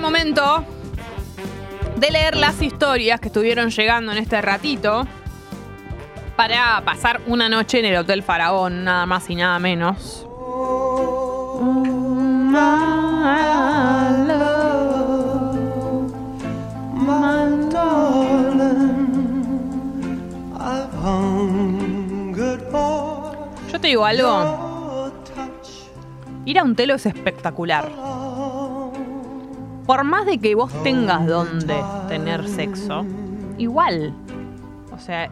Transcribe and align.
momento 0.00 0.64
de 1.96 2.10
leer 2.10 2.36
las 2.36 2.62
historias 2.62 3.20
que 3.20 3.28
estuvieron 3.28 3.70
llegando 3.70 4.12
en 4.12 4.18
este 4.18 4.40
ratito 4.40 5.06
para 6.36 6.82
pasar 6.84 7.20
una 7.26 7.48
noche 7.48 7.80
en 7.80 7.84
el 7.84 7.96
Hotel 7.96 8.22
Faraón, 8.22 8.84
nada 8.84 9.04
más 9.04 9.28
y 9.28 9.34
nada 9.34 9.58
menos. 9.58 10.26
Yo 23.70 23.80
te 23.80 23.88
digo 23.88 24.04
algo. 24.04 25.12
Ir 26.46 26.58
a 26.58 26.64
un 26.64 26.74
telo 26.74 26.94
es 26.94 27.04
espectacular. 27.04 28.09
Por 29.86 30.04
más 30.04 30.26
de 30.26 30.38
que 30.38 30.54
vos 30.54 30.72
tengas 30.82 31.26
donde 31.26 31.82
tener 32.08 32.48
sexo, 32.48 33.04
igual. 33.58 34.14
O 34.92 34.98
sea, 34.98 35.30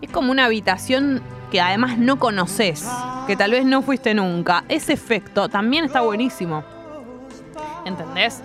es 0.00 0.10
como 0.10 0.30
una 0.30 0.44
habitación 0.46 1.22
que 1.50 1.60
además 1.60 1.98
no 1.98 2.18
conoces, 2.18 2.86
que 3.26 3.36
tal 3.36 3.50
vez 3.50 3.64
no 3.64 3.82
fuiste 3.82 4.14
nunca. 4.14 4.64
Ese 4.68 4.92
efecto 4.92 5.48
también 5.48 5.84
está 5.84 6.00
buenísimo. 6.02 6.62
¿Entendés? 7.84 8.42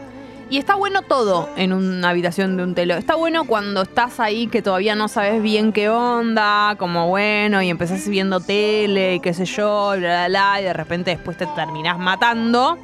Y 0.49 0.57
está 0.57 0.75
bueno 0.75 1.01
todo 1.01 1.49
en 1.55 1.73
una 1.73 2.09
habitación 2.09 2.55
de 2.55 2.63
un 2.63 2.75
telo. 2.75 2.93
Está 2.95 3.15
bueno 3.15 3.45
cuando 3.45 3.81
estás 3.81 4.19
ahí 4.19 4.47
que 4.47 4.61
todavía 4.61 4.95
no 4.95 5.07
sabes 5.07 5.41
bien 5.41 5.73
qué 5.73 5.89
onda, 5.89 6.75
como 6.77 7.07
bueno, 7.07 7.61
y 7.63 7.69
empezás 7.69 8.07
viendo 8.07 8.39
tele 8.39 9.15
y 9.15 9.19
qué 9.19 9.33
sé 9.33 9.45
yo, 9.45 9.93
bla, 9.97 10.27
bla, 10.27 10.61
y 10.61 10.63
de 10.63 10.73
repente 10.73 11.11
después 11.11 11.37
te 11.37 11.47
terminás 11.47 11.97
matando. 11.97 12.77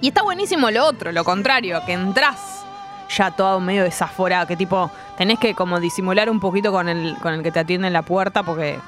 Y 0.00 0.08
está 0.08 0.22
buenísimo 0.22 0.70
lo 0.70 0.84
otro, 0.84 1.12
lo 1.12 1.24
contrario, 1.24 1.80
que 1.86 1.92
entras 1.92 2.64
ya 3.08 3.30
todo 3.30 3.60
medio 3.60 3.84
desaforado, 3.84 4.46
que 4.46 4.56
tipo, 4.56 4.90
tenés 5.16 5.38
que 5.38 5.54
como 5.54 5.80
disimular 5.80 6.28
un 6.28 6.40
poquito 6.40 6.72
con 6.72 6.88
el, 6.88 7.16
con 7.22 7.34
el 7.34 7.42
que 7.42 7.52
te 7.52 7.60
atiende 7.60 7.86
en 7.86 7.92
la 7.92 8.02
puerta 8.02 8.42
porque 8.42 8.78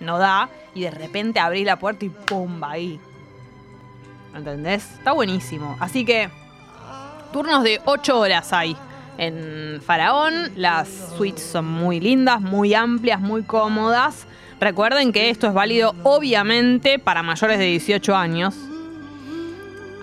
no 0.00 0.18
da, 0.18 0.48
y 0.74 0.82
de 0.82 0.90
repente 0.90 1.40
abrís 1.40 1.66
la 1.66 1.78
puerta 1.78 2.04
y 2.04 2.08
¡pum! 2.08 2.62
va 2.62 2.72
ahí. 2.72 3.00
¿Entendés? 4.34 4.84
Está 4.94 5.12
buenísimo. 5.12 5.76
Así 5.80 6.04
que 6.04 6.30
turnos 7.32 7.62
de 7.62 7.80
8 7.84 8.18
horas 8.18 8.52
hay 8.52 8.76
en 9.16 9.80
Faraón. 9.84 10.52
Las 10.56 10.88
suites 11.16 11.42
son 11.42 11.66
muy 11.66 12.00
lindas, 12.00 12.40
muy 12.40 12.74
amplias, 12.74 13.20
muy 13.20 13.42
cómodas. 13.42 14.26
Recuerden 14.60 15.12
que 15.12 15.30
esto 15.30 15.46
es 15.46 15.54
válido 15.54 15.94
obviamente 16.02 16.98
para 16.98 17.22
mayores 17.22 17.58
de 17.58 17.66
18 17.66 18.14
años. 18.14 18.54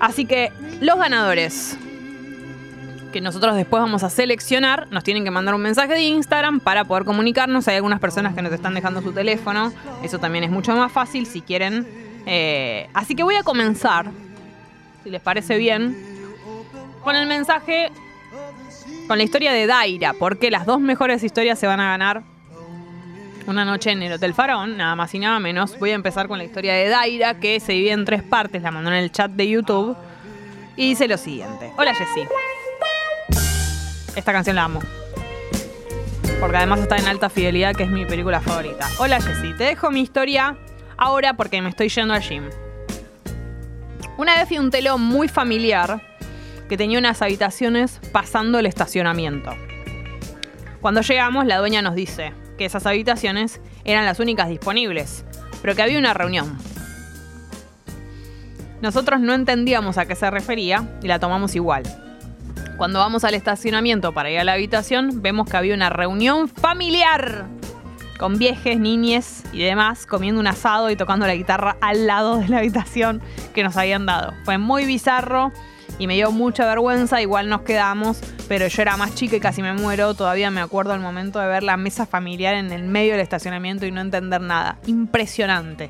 Así 0.06 0.25
que 0.25 0.53
los 0.81 1.00
ganadores 1.00 1.80
que 3.11 3.22
nosotros 3.22 3.56
después 3.56 3.81
vamos 3.81 4.03
a 4.03 4.12
seleccionar, 4.12 4.88
nos 4.92 5.03
tienen 5.03 5.23
que 5.23 5.31
mandar 5.31 5.56
un 5.56 5.62
mensaje 5.62 5.94
de 5.94 6.02
Instagram 6.02 6.59
para 6.59 6.86
poder 6.86 7.06
comunicarnos. 7.06 7.67
Hay 7.67 7.78
algunas 7.78 8.00
personas 8.00 8.36
que 8.36 8.44
nos 8.44 8.53
están 8.53 8.75
dejando 8.75 9.02
su 9.02 9.14
teléfono. 9.14 9.73
Eso 10.03 10.20
también 10.20 10.44
es 10.44 10.52
mucho 10.52 10.75
más 10.75 10.92
fácil 10.92 11.25
si 11.25 11.42
quieren. 11.42 11.88
Eh, 12.28 12.88
así 12.94 13.16
que 13.16 13.23
voy 13.23 13.36
a 13.36 13.42
comenzar, 13.42 14.12
si 15.03 15.09
les 15.09 15.22
parece 15.22 15.58
bien, 15.58 15.97
con 17.03 17.16
el 17.16 17.25
mensaje, 17.25 17.90
con 19.08 19.17
la 19.17 19.23
historia 19.23 19.53
de 19.53 19.66
Daira, 19.66 20.14
porque 20.14 20.52
las 20.52 20.67
dos 20.67 20.80
mejores 20.80 21.23
historias 21.23 21.58
se 21.58 21.66
van 21.66 21.80
a 21.80 21.88
ganar 21.88 22.22
una 23.47 23.63
noche 23.63 23.91
en 23.91 24.01
el 24.01 24.13
Hotel 24.13 24.33
Faraón, 24.33 24.77
nada 24.77 24.95
más 24.95 25.13
y 25.13 25.19
nada 25.19 25.39
menos. 25.39 25.77
Voy 25.79 25.91
a 25.91 25.95
empezar 25.95 26.27
con 26.27 26.38
la 26.38 26.43
historia 26.43 26.73
de 26.73 26.88
Daira, 26.88 27.39
que 27.39 27.59
se 27.59 27.73
divide 27.73 27.91
en 27.91 28.05
tres 28.05 28.23
partes, 28.23 28.61
la 28.61 28.71
mandó 28.71 28.89
en 28.89 28.97
el 28.97 29.11
chat 29.11 29.31
de 29.31 29.47
YouTube. 29.47 29.95
Y 30.75 30.89
dice 30.89 31.07
lo 31.07 31.17
siguiente. 31.17 31.71
Hola 31.77 31.93
Jessy. 31.93 32.27
Esta 34.16 34.31
canción 34.31 34.55
la 34.55 34.63
amo. 34.63 34.79
Porque 36.39 36.57
además 36.57 36.79
está 36.79 36.97
en 36.97 37.07
alta 37.07 37.29
fidelidad, 37.29 37.75
que 37.75 37.84
es 37.84 37.89
mi 37.89 38.05
película 38.05 38.41
favorita. 38.41 38.88
Hola 39.00 39.22
Jessy, 39.22 39.53
te 39.53 39.66
dejo 39.66 39.91
mi 39.91 40.01
historia 40.01 40.57
ahora 40.97 41.35
porque 41.35 41.61
me 41.61 41.69
estoy 41.69 41.89
yendo 41.89 42.13
al 42.13 42.22
gym. 42.22 42.50
Una 44.17 44.35
vez 44.35 44.57
a 44.57 44.61
un 44.61 44.72
telón 44.72 45.01
muy 45.01 45.28
familiar 45.28 46.01
que 46.67 46.78
tenía 46.78 46.97
unas 46.97 47.22
habitaciones 47.22 48.01
pasando 48.11 48.59
el 48.59 48.66
estacionamiento. 48.66 49.51
Cuando 50.81 51.01
llegamos, 51.01 51.45
la 51.45 51.57
dueña 51.57 51.81
nos 51.81 51.95
dice 51.95 52.34
que 52.57 52.66
esas 52.66 52.85
habitaciones 52.85 53.61
eran 53.83 54.05
las 54.05 54.19
únicas 54.19 54.49
disponibles, 54.49 55.25
pero 55.61 55.75
que 55.75 55.81
había 55.81 55.99
una 55.99 56.13
reunión. 56.13 56.57
Nosotros 58.81 59.19
no 59.19 59.33
entendíamos 59.33 59.97
a 59.97 60.05
qué 60.05 60.16
se 60.16 60.29
refería 60.29 60.88
y 61.01 61.07
la 61.07 61.19
tomamos 61.19 61.55
igual. 61.55 61.83
Cuando 62.77 62.99
vamos 62.99 63.23
al 63.23 63.33
estacionamiento 63.33 64.13
para 64.13 64.29
ir 64.29 64.39
a 64.39 64.43
la 64.43 64.53
habitación, 64.53 65.21
vemos 65.21 65.49
que 65.49 65.57
había 65.57 65.73
una 65.73 65.89
reunión 65.89 66.49
familiar 66.49 67.45
con 68.17 68.38
viejes, 68.38 68.79
niñes 68.79 69.43
y 69.51 69.63
demás 69.63 70.05
comiendo 70.05 70.39
un 70.39 70.47
asado 70.47 70.89
y 70.89 70.95
tocando 70.95 71.25
la 71.27 71.35
guitarra 71.35 71.77
al 71.81 72.07
lado 72.07 72.37
de 72.37 72.47
la 72.47 72.59
habitación 72.59 73.22
que 73.53 73.63
nos 73.63 73.77
habían 73.77 74.05
dado. 74.05 74.33
Fue 74.43 74.57
muy 74.57 74.85
bizarro 74.85 75.51
y 75.97 76.07
me 76.07 76.16
dio 76.16 76.31
mucha 76.31 76.66
vergüenza, 76.66 77.22
igual 77.22 77.50
nos 77.50 77.61
quedamos, 77.61 78.19
pero 78.47 78.67
yo 78.67 78.81
era 78.81 78.97
más 78.97 79.16
chica 79.16 79.35
y 79.35 79.39
casi 79.39 79.61
me 79.61 79.73
muero, 79.73 80.13
todavía 80.13 80.51
me 80.51 80.61
acuerdo 80.61 80.94
el 80.94 81.00
momento 81.00 81.39
de 81.39 81.47
ver 81.47 81.63
la 81.63 81.78
mesa 81.78 82.06
familiar 82.06 82.56
en 82.56 82.72
el 82.72 82.83
medio 82.83 83.13
del 83.13 83.22
estacionamiento 83.22 83.85
y 83.85 83.91
no 83.91 84.01
entender 84.01 84.41
nada. 84.41 84.78
Impresionante. 84.85 85.89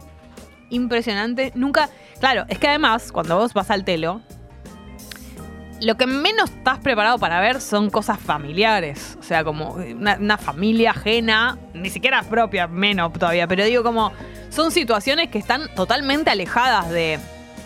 Impresionante. 0.69 1.51
Nunca, 1.55 1.89
claro, 2.19 2.45
es 2.47 2.59
que 2.59 2.67
además 2.67 3.11
cuando 3.11 3.37
vos 3.37 3.53
vas 3.53 3.71
al 3.71 3.83
telo, 3.83 4.21
lo 5.81 5.97
que 5.97 6.07
menos 6.07 6.49
estás 6.51 6.79
preparado 6.79 7.19
para 7.19 7.39
ver 7.41 7.59
son 7.61 7.89
cosas 7.89 8.19
familiares. 8.19 9.17
O 9.19 9.23
sea, 9.23 9.43
como 9.43 9.73
una, 9.73 10.15
una, 10.15 10.37
familia 10.37 10.91
ajena, 10.91 11.57
ni 11.73 11.89
siquiera 11.89 12.23
propia, 12.23 12.67
menos 12.67 13.11
todavía, 13.13 13.47
pero 13.47 13.65
digo 13.65 13.83
como 13.83 14.11
son 14.49 14.71
situaciones 14.71 15.29
que 15.29 15.37
están 15.37 15.73
totalmente 15.75 16.29
alejadas 16.29 16.89
de, 16.89 17.19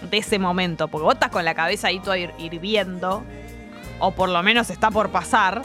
de 0.09 0.17
ese 0.17 0.39
momento. 0.39 0.87
Porque 0.87 1.03
vos 1.03 1.13
estás 1.13 1.29
con 1.29 1.45
la 1.45 1.53
cabeza 1.53 1.87
ahí 1.87 2.01
hir 2.17 2.31
hirviendo, 2.37 3.23
o 3.99 4.11
por 4.11 4.29
lo 4.29 4.41
menos 4.43 4.69
está 4.69 4.91
por 4.91 5.09
pasar. 5.09 5.61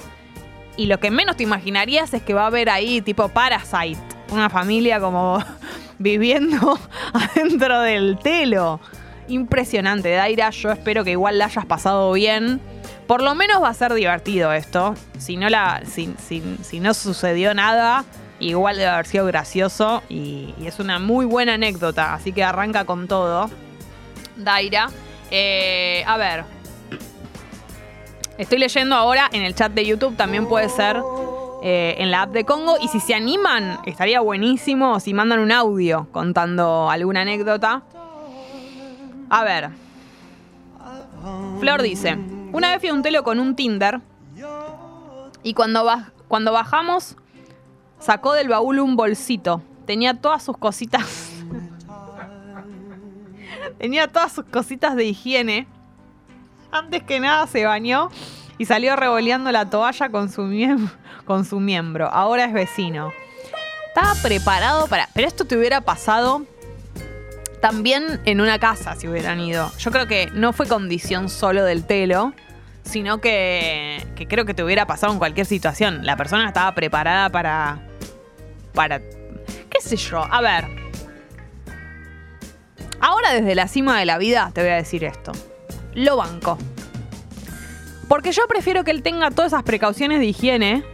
Y 0.76 0.86
lo 0.86 0.98
que 0.98 1.10
menos 1.10 1.36
te 1.36 1.44
imaginarías 1.44 2.12
es 2.14 2.22
que 2.22 2.34
va 2.34 2.42
a 2.44 2.46
haber 2.46 2.68
ahí 2.68 3.00
tipo 3.00 3.28
Parasite, 3.28 4.00
una 4.30 4.50
familia 4.50 5.00
como 5.00 5.38
viviendo 5.98 6.78
adentro 7.12 7.80
del 7.80 8.18
telo 8.18 8.80
impresionante, 9.28 10.10
Daira. 10.10 10.50
Yo 10.50 10.70
espero 10.70 11.04
que 11.04 11.12
igual 11.12 11.38
la 11.38 11.46
hayas 11.46 11.66
pasado 11.66 12.12
bien. 12.12 12.60
Por 13.06 13.22
lo 13.22 13.34
menos 13.34 13.62
va 13.62 13.68
a 13.68 13.74
ser 13.74 13.92
divertido 13.94 14.52
esto. 14.52 14.94
Si 15.18 15.36
no, 15.36 15.48
la, 15.48 15.82
si, 15.84 16.14
si, 16.18 16.80
no 16.80 16.94
sucedió 16.94 17.54
nada, 17.54 18.04
igual 18.40 18.76
debe 18.76 18.88
haber 18.88 19.06
sido 19.06 19.26
gracioso. 19.26 20.02
Y, 20.08 20.54
es 20.64 20.78
una 20.78 20.98
muy 20.98 21.26
buena 21.26 21.54
anécdota. 21.54 22.14
Así 22.14 22.32
que 22.32 22.42
arranca 22.44 22.84
con 22.84 23.08
todo. 23.08 23.50
Daira. 24.36 24.88
Eh, 25.30 26.04
a 26.06 26.16
ver. 26.16 26.44
Estoy 28.38 28.58
leyendo 28.58 28.94
ahora 28.94 29.28
en 29.32 29.42
el 29.42 29.54
chat 29.54 29.72
de 29.72 29.84
YouTube. 29.84 30.16
También 30.16 30.46
puede 30.48 30.68
ser 30.68 31.00
eh, 31.62 31.96
en 31.98 32.10
la 32.10 32.22
app 32.22 32.32
de 32.32 32.44
Congo. 32.44 32.76
Y 32.80 32.88
si 32.88 33.00
se 33.00 33.14
animan, 33.14 33.78
estaría 33.86 34.20
buenísimo. 34.20 35.00
Si 35.00 35.14
mandan 35.14 35.40
un 35.40 35.52
audio 35.52 36.08
contando 36.12 36.90
alguna 36.90 37.22
anécdota. 37.22 37.82
A 39.30 39.44
ver. 39.44 39.70
Flor 41.58 41.80
dice, 41.80 42.18
una 42.52 42.70
vez 42.70 42.80
fui 42.80 42.90
a 42.90 42.92
un 42.92 43.02
telo 43.02 43.24
con 43.24 43.40
un 43.40 43.56
Tinder 43.56 44.00
y 45.42 45.54
cuando, 45.54 45.84
baj 45.84 46.10
cuando 46.28 46.52
bajamos 46.52 47.16
sacó 47.98 48.34
del 48.34 48.48
baúl 48.48 48.80
un 48.80 48.96
bolsito. 48.96 49.62
Tenía 49.86 50.14
todas 50.14 50.42
sus 50.42 50.56
cositas. 50.58 51.23
Tenía 53.84 54.08
todas 54.08 54.32
sus 54.32 54.46
cositas 54.46 54.96
de 54.96 55.04
higiene. 55.04 55.66
Antes 56.72 57.02
que 57.02 57.20
nada 57.20 57.46
se 57.46 57.66
bañó 57.66 58.08
y 58.56 58.64
salió 58.64 58.96
revoleando 58.96 59.52
la 59.52 59.68
toalla 59.68 60.08
con 60.08 60.32
su, 60.32 60.48
con 61.26 61.44
su 61.44 61.60
miembro. 61.60 62.08
Ahora 62.08 62.46
es 62.46 62.54
vecino. 62.54 63.12
Estaba 63.88 64.14
preparado 64.22 64.86
para... 64.86 65.10
Pero 65.12 65.28
esto 65.28 65.44
te 65.44 65.58
hubiera 65.58 65.82
pasado 65.82 66.46
también 67.60 68.22
en 68.24 68.40
una 68.40 68.58
casa 68.58 68.94
si 68.94 69.06
hubieran 69.06 69.38
ido. 69.38 69.70
Yo 69.76 69.90
creo 69.90 70.06
que 70.06 70.30
no 70.32 70.54
fue 70.54 70.66
condición 70.66 71.28
solo 71.28 71.62
del 71.62 71.84
telo, 71.84 72.32
sino 72.84 73.20
que, 73.20 74.02
que, 74.16 74.26
creo 74.26 74.46
que 74.46 74.54
te 74.54 74.64
hubiera 74.64 74.86
pasado 74.86 75.12
en 75.12 75.18
cualquier 75.18 75.44
situación. 75.44 76.06
La 76.06 76.16
persona 76.16 76.46
estaba 76.46 76.74
preparada 76.74 77.28
para. 77.28 77.82
para. 78.72 79.00
qué 79.00 79.82
sé 79.82 79.96
yo. 79.98 80.24
A 80.30 80.40
ver. 80.40 80.83
Ahora 83.00 83.32
desde 83.32 83.54
la 83.54 83.68
cima 83.68 83.98
de 83.98 84.06
la 84.06 84.18
vida 84.18 84.50
te 84.54 84.62
voy 84.62 84.70
a 84.70 84.76
decir 84.76 85.04
esto. 85.04 85.32
Lo 85.94 86.16
banco. 86.16 86.58
Porque 88.08 88.32
yo 88.32 88.46
prefiero 88.46 88.84
que 88.84 88.90
él 88.90 89.02
tenga 89.02 89.30
todas 89.30 89.52
esas 89.52 89.62
precauciones 89.62 90.18
de 90.18 90.26
higiene 90.26 90.84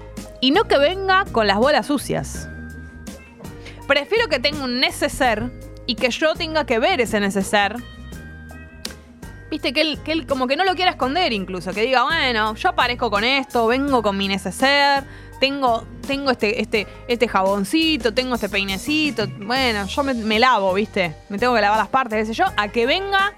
y 0.40 0.52
no 0.52 0.64
que 0.64 0.78
venga 0.78 1.24
con 1.32 1.46
las 1.46 1.58
bolas 1.58 1.86
sucias. 1.86 2.48
Prefiero 3.86 4.28
que 4.28 4.38
tenga 4.38 4.64
un 4.64 4.80
neceser 4.80 5.50
y 5.86 5.96
que 5.96 6.10
yo 6.10 6.34
tenga 6.34 6.64
que 6.64 6.78
ver 6.78 7.00
ese 7.00 7.18
neceser 7.18 7.76
Viste, 9.50 9.72
que 9.72 9.80
él, 9.80 9.98
que 10.04 10.12
él 10.12 10.26
como 10.26 10.46
que 10.46 10.56
no 10.56 10.64
lo 10.64 10.76
quiera 10.76 10.92
esconder 10.92 11.32
incluso, 11.32 11.72
que 11.72 11.82
diga, 11.82 12.04
bueno, 12.04 12.54
yo 12.54 12.68
aparezco 12.68 13.10
con 13.10 13.24
esto, 13.24 13.66
vengo 13.66 14.00
con 14.00 14.16
mi 14.16 14.28
neceser, 14.28 15.02
tengo, 15.40 15.84
tengo 16.06 16.30
este, 16.30 16.60
este, 16.60 16.86
este 17.08 17.26
jaboncito, 17.26 18.14
tengo 18.14 18.36
este 18.36 18.48
peinecito, 18.48 19.26
bueno, 19.38 19.86
yo 19.86 20.04
me, 20.04 20.14
me 20.14 20.38
lavo, 20.38 20.72
viste, 20.74 21.16
me 21.30 21.38
tengo 21.38 21.54
que 21.54 21.62
lavar 21.62 21.78
las 21.78 21.88
partes, 21.88 22.18
qué 22.20 22.26
sé 22.26 22.34
yo, 22.34 22.44
a 22.56 22.68
que 22.68 22.86
venga 22.86 23.34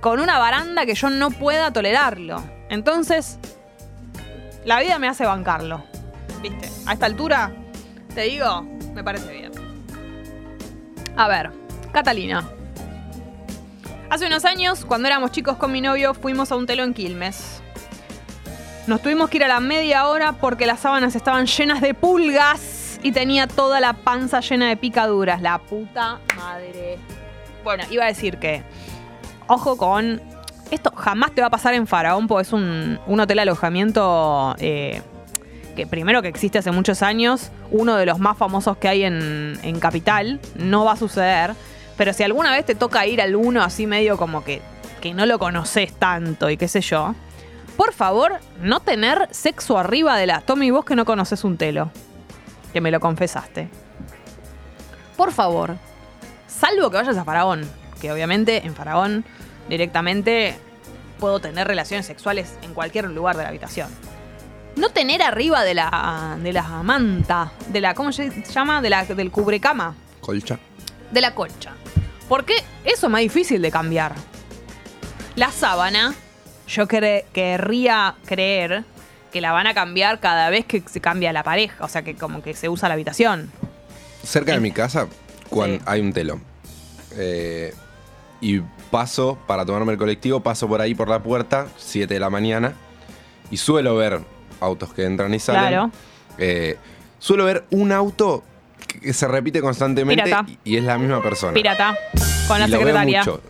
con 0.00 0.18
una 0.18 0.38
baranda 0.38 0.86
que 0.86 0.94
yo 0.94 1.10
no 1.10 1.30
pueda 1.30 1.72
tolerarlo. 1.72 2.42
Entonces, 2.68 3.38
la 4.64 4.80
vida 4.80 4.98
me 4.98 5.08
hace 5.08 5.24
bancarlo, 5.26 5.84
viste, 6.42 6.68
a 6.86 6.94
esta 6.94 7.06
altura, 7.06 7.52
te 8.14 8.22
digo, 8.22 8.62
me 8.94 9.04
parece 9.04 9.30
bien. 9.32 9.52
A 11.16 11.28
ver, 11.28 11.50
Catalina. 11.92 12.50
Hace 14.08 14.26
unos 14.26 14.44
años, 14.44 14.84
cuando 14.84 15.08
éramos 15.08 15.32
chicos 15.32 15.56
con 15.56 15.72
mi 15.72 15.80
novio, 15.80 16.14
fuimos 16.14 16.52
a 16.52 16.56
un 16.56 16.66
telo 16.66 16.84
en 16.84 16.94
Quilmes. 16.94 17.62
Nos 18.86 19.02
tuvimos 19.02 19.28
que 19.28 19.38
ir 19.38 19.44
a 19.44 19.48
la 19.48 19.58
media 19.58 20.06
hora 20.06 20.32
porque 20.32 20.64
las 20.64 20.78
sábanas 20.78 21.16
estaban 21.16 21.46
llenas 21.46 21.80
de 21.80 21.92
pulgas 21.92 23.00
y 23.02 23.10
tenía 23.10 23.48
toda 23.48 23.80
la 23.80 23.94
panza 23.94 24.38
llena 24.40 24.68
de 24.68 24.76
picaduras. 24.76 25.42
La 25.42 25.58
puta 25.58 26.20
madre. 26.36 26.96
Bueno, 27.64 27.82
iba 27.90 28.04
a 28.04 28.06
decir 28.06 28.38
que, 28.38 28.62
ojo 29.48 29.76
con... 29.76 30.22
Esto 30.70 30.92
jamás 30.96 31.32
te 31.32 31.40
va 31.40 31.48
a 31.48 31.50
pasar 31.50 31.74
en 31.74 31.88
Faraón 31.88 32.28
porque 32.28 32.42
es 32.42 32.52
un, 32.52 32.98
un 33.06 33.20
hotel 33.20 33.40
alojamiento 33.40 34.54
eh, 34.58 35.00
que 35.74 35.86
primero 35.86 36.22
que 36.22 36.28
existe 36.28 36.58
hace 36.58 36.72
muchos 36.72 37.02
años, 37.02 37.50
uno 37.70 37.96
de 37.96 38.06
los 38.06 38.18
más 38.18 38.36
famosos 38.36 38.76
que 38.76 38.88
hay 38.88 39.02
en, 39.02 39.58
en 39.62 39.80
Capital. 39.80 40.40
No 40.54 40.84
va 40.84 40.92
a 40.92 40.96
suceder. 40.96 41.54
Pero 41.96 42.12
si 42.12 42.22
alguna 42.22 42.52
vez 42.52 42.64
te 42.64 42.76
toca 42.76 43.04
ir 43.04 43.20
al 43.20 43.34
uno 43.34 43.64
así 43.64 43.88
medio 43.88 44.16
como 44.16 44.44
que, 44.44 44.62
que 45.00 45.12
no 45.12 45.26
lo 45.26 45.40
conoces 45.40 45.92
tanto 45.92 46.50
y 46.50 46.56
qué 46.56 46.68
sé 46.68 46.80
yo, 46.82 47.14
por 47.76 47.92
favor, 47.92 48.38
no 48.60 48.80
tener 48.80 49.28
sexo 49.30 49.78
arriba 49.78 50.16
de 50.16 50.26
la... 50.26 50.40
Tommy, 50.40 50.70
vos 50.70 50.84
que 50.84 50.96
no 50.96 51.04
conoces 51.04 51.44
un 51.44 51.56
telo, 51.56 51.90
que 52.72 52.80
me 52.80 52.90
lo 52.90 53.00
confesaste. 53.00 53.68
Por 55.16 55.32
favor, 55.32 55.76
salvo 56.46 56.90
que 56.90 56.96
vayas 56.96 57.16
a 57.16 57.24
Faraón, 57.24 57.68
que 58.00 58.12
obviamente 58.12 58.66
en 58.66 58.74
Faraón 58.74 59.24
directamente 59.68 60.58
puedo 61.18 61.40
tener 61.40 61.66
relaciones 61.66 62.06
sexuales 62.06 62.56
en 62.62 62.74
cualquier 62.74 63.06
lugar 63.10 63.36
de 63.36 63.42
la 63.42 63.48
habitación. 63.48 63.88
No 64.76 64.90
tener 64.90 65.22
arriba 65.22 65.62
de 65.64 65.72
la, 65.74 66.36
de 66.42 66.52
la 66.52 66.62
manta, 66.82 67.52
de 67.68 67.80
la, 67.80 67.94
¿cómo 67.94 68.12
se 68.12 68.30
llama? 68.44 68.82
De 68.82 68.90
la, 68.90 69.04
del 69.06 69.30
cubrecama, 69.30 69.94
Colcha. 70.20 70.58
de 71.10 71.20
la 71.22 71.34
colcha. 71.34 71.72
Porque 72.28 72.56
eso 72.84 73.06
es 73.06 73.10
más 73.10 73.22
difícil 73.22 73.62
de 73.62 73.70
cambiar. 73.70 74.14
La 75.34 75.50
sábana, 75.50 76.14
yo 76.68 76.86
cre- 76.88 77.24
querría 77.32 78.14
creer 78.26 78.84
que 79.32 79.40
la 79.40 79.52
van 79.52 79.66
a 79.66 79.74
cambiar 79.74 80.20
cada 80.20 80.50
vez 80.50 80.64
que 80.64 80.82
se 80.86 81.00
cambia 81.00 81.32
la 81.32 81.42
pareja, 81.42 81.84
o 81.84 81.88
sea 81.88 82.02
que 82.02 82.14
como 82.14 82.42
que 82.42 82.54
se 82.54 82.68
usa 82.68 82.88
la 82.88 82.94
habitación. 82.94 83.50
Cerca 84.22 84.52
de 84.52 84.60
mi 84.60 84.72
casa 84.72 85.06
cuan- 85.50 85.74
Sí. 85.78 85.80
hay 85.86 86.00
un 86.00 86.12
telo. 86.12 86.40
Eh, 87.16 87.74
y 88.40 88.60
paso, 88.90 89.38
para 89.46 89.64
tomarme 89.64 89.92
el 89.92 89.98
colectivo, 89.98 90.40
paso 90.40 90.68
por 90.68 90.80
ahí 90.80 90.94
por 90.94 91.08
la 91.08 91.22
puerta, 91.22 91.66
7 91.76 92.14
de 92.14 92.20
la 92.20 92.30
mañana, 92.30 92.74
y 93.50 93.56
suelo 93.56 93.94
ver 93.96 94.20
autos 94.60 94.92
que 94.92 95.04
entran 95.04 95.32
y 95.34 95.38
salen. 95.38 95.60
Claro. 95.68 95.90
Eh, 96.38 96.76
suelo 97.18 97.44
ver 97.44 97.64
un 97.70 97.92
auto 97.92 98.42
que- 98.86 99.12
se 99.12 99.28
repite 99.28 99.60
constantemente 99.60 100.22
Pirata. 100.24 100.46
y, 100.64 100.76
es 100.76 100.84
la 100.84 100.98
misma 100.98 101.22
persona. 101.22 101.52
Pirata, 101.52 101.96
con 102.48 102.58
la 102.58 102.66
Y 102.66 102.70
lo 102.70 102.78
veo 102.78 102.86
secretaria. 102.88 103.18
mucho. 103.20 103.40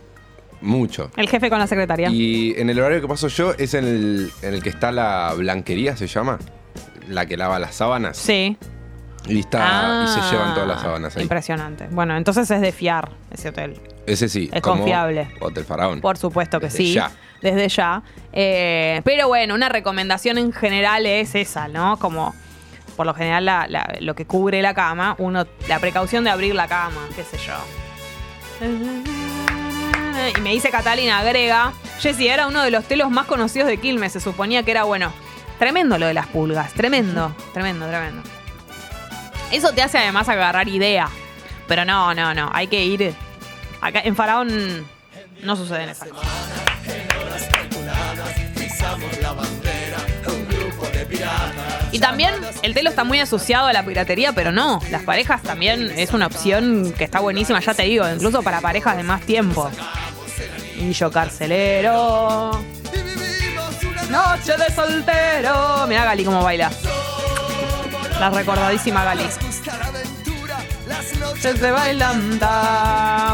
Mucho. 0.61 1.11
El 1.15 1.29
jefe 1.29 1.49
con 1.49 1.59
la 1.59 1.67
secretaria. 1.67 2.09
Y 2.09 2.53
en 2.57 2.69
el 2.69 2.79
horario 2.79 3.01
que 3.01 3.07
paso 3.07 3.27
yo 3.27 3.53
es 3.57 3.73
en 3.73 3.85
el, 3.85 4.31
en 4.41 4.53
el 4.55 4.63
que 4.63 4.69
está 4.69 4.91
la 4.91 5.33
blanquería, 5.37 5.95
se 5.95 6.07
llama. 6.07 6.39
La 7.07 7.25
que 7.25 7.37
lava 7.37 7.59
las 7.59 7.75
sábanas. 7.75 8.17
Sí. 8.17 8.57
Y, 9.27 9.39
está, 9.39 10.05
y 10.05 10.07
se 10.13 10.19
Ah, 10.19 10.29
llevan 10.31 10.53
todas 10.53 10.67
las 10.67 10.81
sábanas 10.81 11.15
ahí. 11.15 11.23
Impresionante. 11.23 11.87
Bueno, 11.91 12.15
entonces 12.17 12.49
es 12.49 12.61
de 12.61 12.71
fiar 12.71 13.11
ese 13.31 13.49
hotel. 13.49 13.79
Ese 14.05 14.29
sí. 14.29 14.49
Es 14.53 14.61
como 14.61 14.77
confiable. 14.77 15.27
Hotel 15.41 15.63
Faraón. 15.65 16.01
Por 16.01 16.17
supuesto 16.17 16.59
que 16.59 16.67
Desde 16.67 16.77
sí. 16.77 16.93
ya. 16.93 17.11
Desde 17.41 17.67
ya. 17.69 18.01
Eh, 18.33 19.01
pero 19.03 19.27
bueno, 19.27 19.53
una 19.53 19.69
recomendación 19.69 20.37
en 20.37 20.51
general 20.53 21.05
es 21.05 21.35
esa, 21.35 21.67
¿no? 21.67 21.97
Como 21.99 22.33
por 22.95 23.05
lo 23.05 23.13
general 23.13 23.45
la- 23.45 23.67
la- 23.69 23.95
lo 23.99 24.15
que 24.15 24.25
cubre 24.25 24.61
la 24.61 24.73
cama, 24.73 25.15
uno, 25.19 25.45
la 25.67 25.79
precaución 25.79 26.23
de 26.23 26.29
abrir 26.31 26.55
la 26.55 26.67
cama, 26.67 27.01
qué 27.15 27.23
sé 27.23 27.37
yo. 27.37 27.53
Y 30.37 30.41
me 30.41 30.51
dice 30.51 30.69
Catalina, 30.69 31.19
agrega, 31.19 31.73
Jessy 31.99 32.27
era 32.27 32.47
uno 32.47 32.63
de 32.63 32.71
los 32.71 32.85
telos 32.85 33.09
más 33.09 33.25
conocidos 33.27 33.67
de 33.67 33.77
Quilmes, 33.77 34.13
se 34.13 34.19
suponía 34.19 34.63
que 34.63 34.71
era 34.71 34.83
bueno. 34.83 35.11
Tremendo 35.59 35.97
lo 35.97 36.05
de 36.05 36.13
las 36.13 36.27
pulgas, 36.27 36.73
tremendo, 36.73 37.35
tremendo, 37.53 37.87
tremendo. 37.87 38.21
Eso 39.51 39.71
te 39.71 39.81
hace 39.81 39.97
además 39.97 40.29
agarrar 40.29 40.67
idea. 40.67 41.09
Pero 41.67 41.85
no, 41.85 42.13
no, 42.13 42.33
no, 42.33 42.49
hay 42.53 42.67
que 42.67 42.83
ir. 42.85 43.13
Acá 43.81 44.01
en 44.03 44.15
Faraón 44.15 44.87
no 45.43 45.55
suceden 45.55 45.89
esas 45.89 46.09
cosas. 46.09 46.27
Y 51.91 51.99
también 51.99 52.33
el 52.61 52.73
telo 52.73 52.89
está 52.89 53.03
muy 53.03 53.19
asociado 53.19 53.67
a 53.67 53.73
la 53.73 53.83
piratería, 53.83 54.33
pero 54.33 54.51
no, 54.51 54.79
las 54.91 55.03
parejas 55.03 55.41
también 55.41 55.91
es 55.97 56.11
una 56.13 56.27
opción 56.27 56.93
que 56.97 57.03
está 57.03 57.19
buenísima, 57.19 57.59
ya 57.59 57.73
te 57.73 57.83
digo, 57.83 58.07
incluso 58.07 58.43
para 58.43 58.61
parejas 58.61 58.97
de 58.97 59.03
más 59.03 59.21
tiempo. 59.21 59.71
Yo 60.77 61.11
carcelero. 61.11 62.51
Noche 64.09 64.53
de 64.57 64.73
soltero. 64.73 65.85
Mira 65.87 66.05
Gali 66.05 66.23
cómo 66.23 66.43
baila. 66.43 66.71
La 68.19 68.29
recordadísima 68.29 69.03
Gali. 69.03 69.25
Se 71.39 71.71
bailando. 71.71 72.47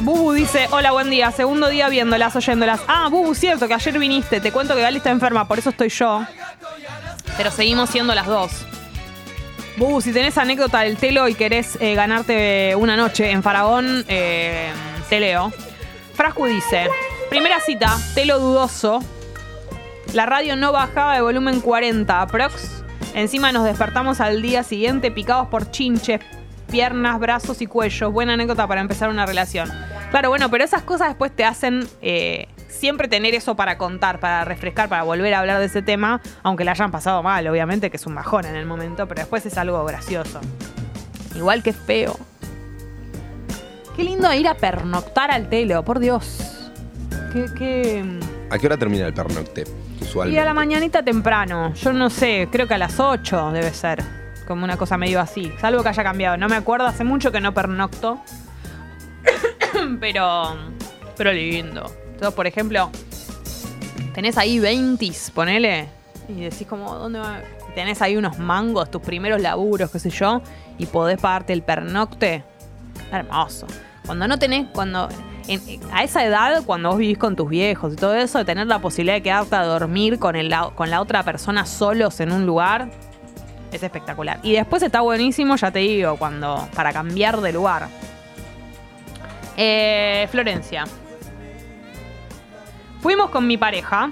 Bubu 0.02 0.34
dice, 0.34 0.68
hola, 0.72 0.92
buen 0.92 1.10
día. 1.10 1.32
Segundo 1.32 1.70
día 1.70 1.90
viéndolas, 1.90 2.36
oyéndolas. 2.36 2.82
Ah, 2.88 3.08
Bubu, 3.10 3.36
cierto, 3.36 3.68
que 3.68 3.74
ayer 3.74 4.00
viniste. 4.00 4.42
Te 4.42 4.52
cuento 4.52 4.76
que 4.76 4.82
Gali 4.82 4.98
está 4.98 5.12
enferma, 5.12 5.48
por 5.48 5.60
eso 5.60 5.70
estoy 5.70 5.90
yo. 5.90 6.26
Pero 7.38 7.52
seguimos 7.52 7.90
siendo 7.90 8.16
las 8.16 8.26
dos. 8.26 8.52
Bubu, 9.78 10.02
si 10.02 10.12
tenés 10.12 10.38
anécdota 10.38 10.82
del 10.82 10.98
telo 10.98 11.28
y 11.28 11.36
querés 11.36 11.78
eh, 11.80 11.94
ganarte 11.96 12.76
una 12.76 12.98
noche 12.98 13.32
en 13.32 13.44
Faraón, 13.44 14.06
eh, 14.08 14.72
te 15.10 15.20
leo. 15.20 15.52
Frascu 16.16 16.46
dice, 16.46 16.90
primera 17.34 17.60
cita, 17.60 17.98
telo 18.14 18.38
dudoso. 18.38 19.00
La 20.14 20.28
radio 20.28 20.56
no 20.56 20.72
bajaba 20.72 21.16
de 21.16 21.22
volumen 21.22 21.62
40, 21.62 22.22
aprox. 22.22 22.84
Encima 23.16 23.52
nos 23.52 23.64
despertamos 23.64 24.22
al 24.22 24.44
día 24.44 24.62
siguiente 24.62 25.10
picados 25.10 25.48
por 25.48 25.72
chinches, 25.72 26.22
piernas, 26.70 27.20
brazos 27.20 27.60
y 27.64 27.66
cuellos. 27.66 28.14
Buena 28.14 28.34
anécdota 28.34 28.68
para 28.68 28.82
empezar 28.82 29.10
una 29.10 29.26
relación. 29.26 29.68
Claro, 30.12 30.30
bueno, 30.30 30.52
pero 30.52 30.64
esas 30.64 30.84
cosas 30.84 31.08
después 31.08 31.36
te 31.36 31.44
hacen 31.44 31.88
eh, 32.04 32.50
siempre 32.70 33.08
tener 33.08 33.34
eso 33.34 33.56
para 33.56 33.80
contar, 33.80 34.20
para 34.20 34.46
refrescar, 34.46 34.88
para 34.88 35.02
volver 35.02 35.34
a 35.34 35.40
hablar 35.40 35.58
de 35.58 35.66
ese 35.66 35.82
tema, 35.82 36.22
aunque 36.44 36.64
la 36.64 36.74
hayan 36.74 36.92
pasado 36.92 37.24
mal, 37.24 37.48
obviamente, 37.48 37.90
que 37.90 37.98
es 37.98 38.06
un 38.06 38.14
bajón 38.14 38.46
en 38.46 38.56
el 38.56 38.68
momento, 38.68 39.08
pero 39.08 39.22
después 39.22 39.44
es 39.48 39.58
algo 39.58 39.84
gracioso. 39.86 40.40
Igual 41.36 41.64
que 41.64 41.74
feo. 41.74 42.16
Qué 43.96 44.04
lindo 44.04 44.32
ir 44.36 44.48
a 44.48 44.54
pernoctar 44.54 45.32
al 45.32 45.50
telo, 45.50 45.84
por 45.84 45.98
Dios. 45.98 46.63
Qué, 47.34 47.46
qué... 47.58 48.20
¿A 48.52 48.60
qué 48.60 48.68
hora 48.68 48.78
termina 48.78 49.08
el 49.08 49.14
pernocte? 49.14 49.64
Y 50.00 50.04
Usualmente. 50.04 50.40
a 50.40 50.46
la 50.46 50.54
mañanita 50.54 51.04
temprano. 51.04 51.74
Yo 51.74 51.92
no 51.92 52.12
sé, 52.12 52.48
creo 52.52 52.68
que 52.68 52.76
a 52.76 52.78
las 52.78 53.00
8 53.00 53.52
debe 53.52 53.74
ser. 53.74 54.04
Como 54.48 54.64
una 54.64 54.78
cosa 54.78 54.98
medio 54.98 55.20
así. 55.20 55.52
Salvo 55.60 55.82
que 55.82 55.90
haya 55.90 56.04
cambiado. 56.04 56.38
No 56.38 56.48
me 56.48 56.56
acuerdo, 56.56 56.86
hace 56.86 57.04
mucho 57.04 57.32
que 57.32 57.42
no 57.42 57.54
pernocto. 57.54 58.22
pero. 60.00 60.56
Pero 61.18 61.32
lindo. 61.34 61.92
Entonces, 62.12 62.34
por 62.36 62.46
ejemplo, 62.46 62.92
tenés 64.14 64.38
ahí 64.38 64.60
20, 64.60 65.12
ponele. 65.34 65.88
Y 66.30 66.42
decís 66.42 66.68
como, 66.68 66.94
¿dónde 66.94 67.20
va? 67.20 67.42
Tenés 67.74 68.02
ahí 68.04 68.16
unos 68.16 68.38
mangos, 68.38 68.92
tus 68.92 69.02
primeros 69.02 69.42
laburos, 69.42 69.90
qué 69.90 69.98
sé 69.98 70.12
yo. 70.12 70.44
Y 70.78 70.86
podés 70.86 71.20
pagarte 71.20 71.54
el 71.54 71.64
pernocte. 71.64 72.44
Hermoso. 73.12 73.66
Cuando 74.06 74.28
no 74.28 74.38
tenés, 74.38 74.68
cuando. 74.72 75.10
A 75.92 76.04
esa 76.04 76.24
edad, 76.24 76.64
cuando 76.66 76.90
vos 76.90 76.98
vivís 76.98 77.18
con 77.18 77.36
tus 77.36 77.50
viejos 77.50 77.94
y 77.94 77.96
todo 77.96 78.16
eso, 78.16 78.38
de 78.40 78.46
tener 78.46 78.68
la 78.68 78.80
posibilidad 78.80 79.16
de 79.16 79.24
quedarte 79.24 79.56
a 79.56 79.64
dormir 79.64 80.20
con, 80.20 80.36
el, 80.36 80.54
con 80.76 80.90
la 80.90 81.02
otra 81.02 81.24
persona 81.24 81.66
solos 81.66 82.20
en 82.20 82.32
un 82.32 82.46
lugar, 82.46 82.90
es 83.72 83.84
espectacular. 83.84 84.40
Y 84.44 84.54
después 84.54 84.84
está 84.84 85.02
buenísimo, 85.02 85.56
ya 85.56 85.72
te 85.72 85.80
digo, 85.80 86.16
cuando. 86.18 86.68
para 86.76 86.94
cambiar 86.94 87.42
de 87.42 87.52
lugar. 87.52 87.88
Eh, 89.58 90.28
Florencia. 90.32 90.86
Fuimos 93.02 93.30
con 93.30 93.46
mi 93.46 93.58
pareja. 93.58 94.10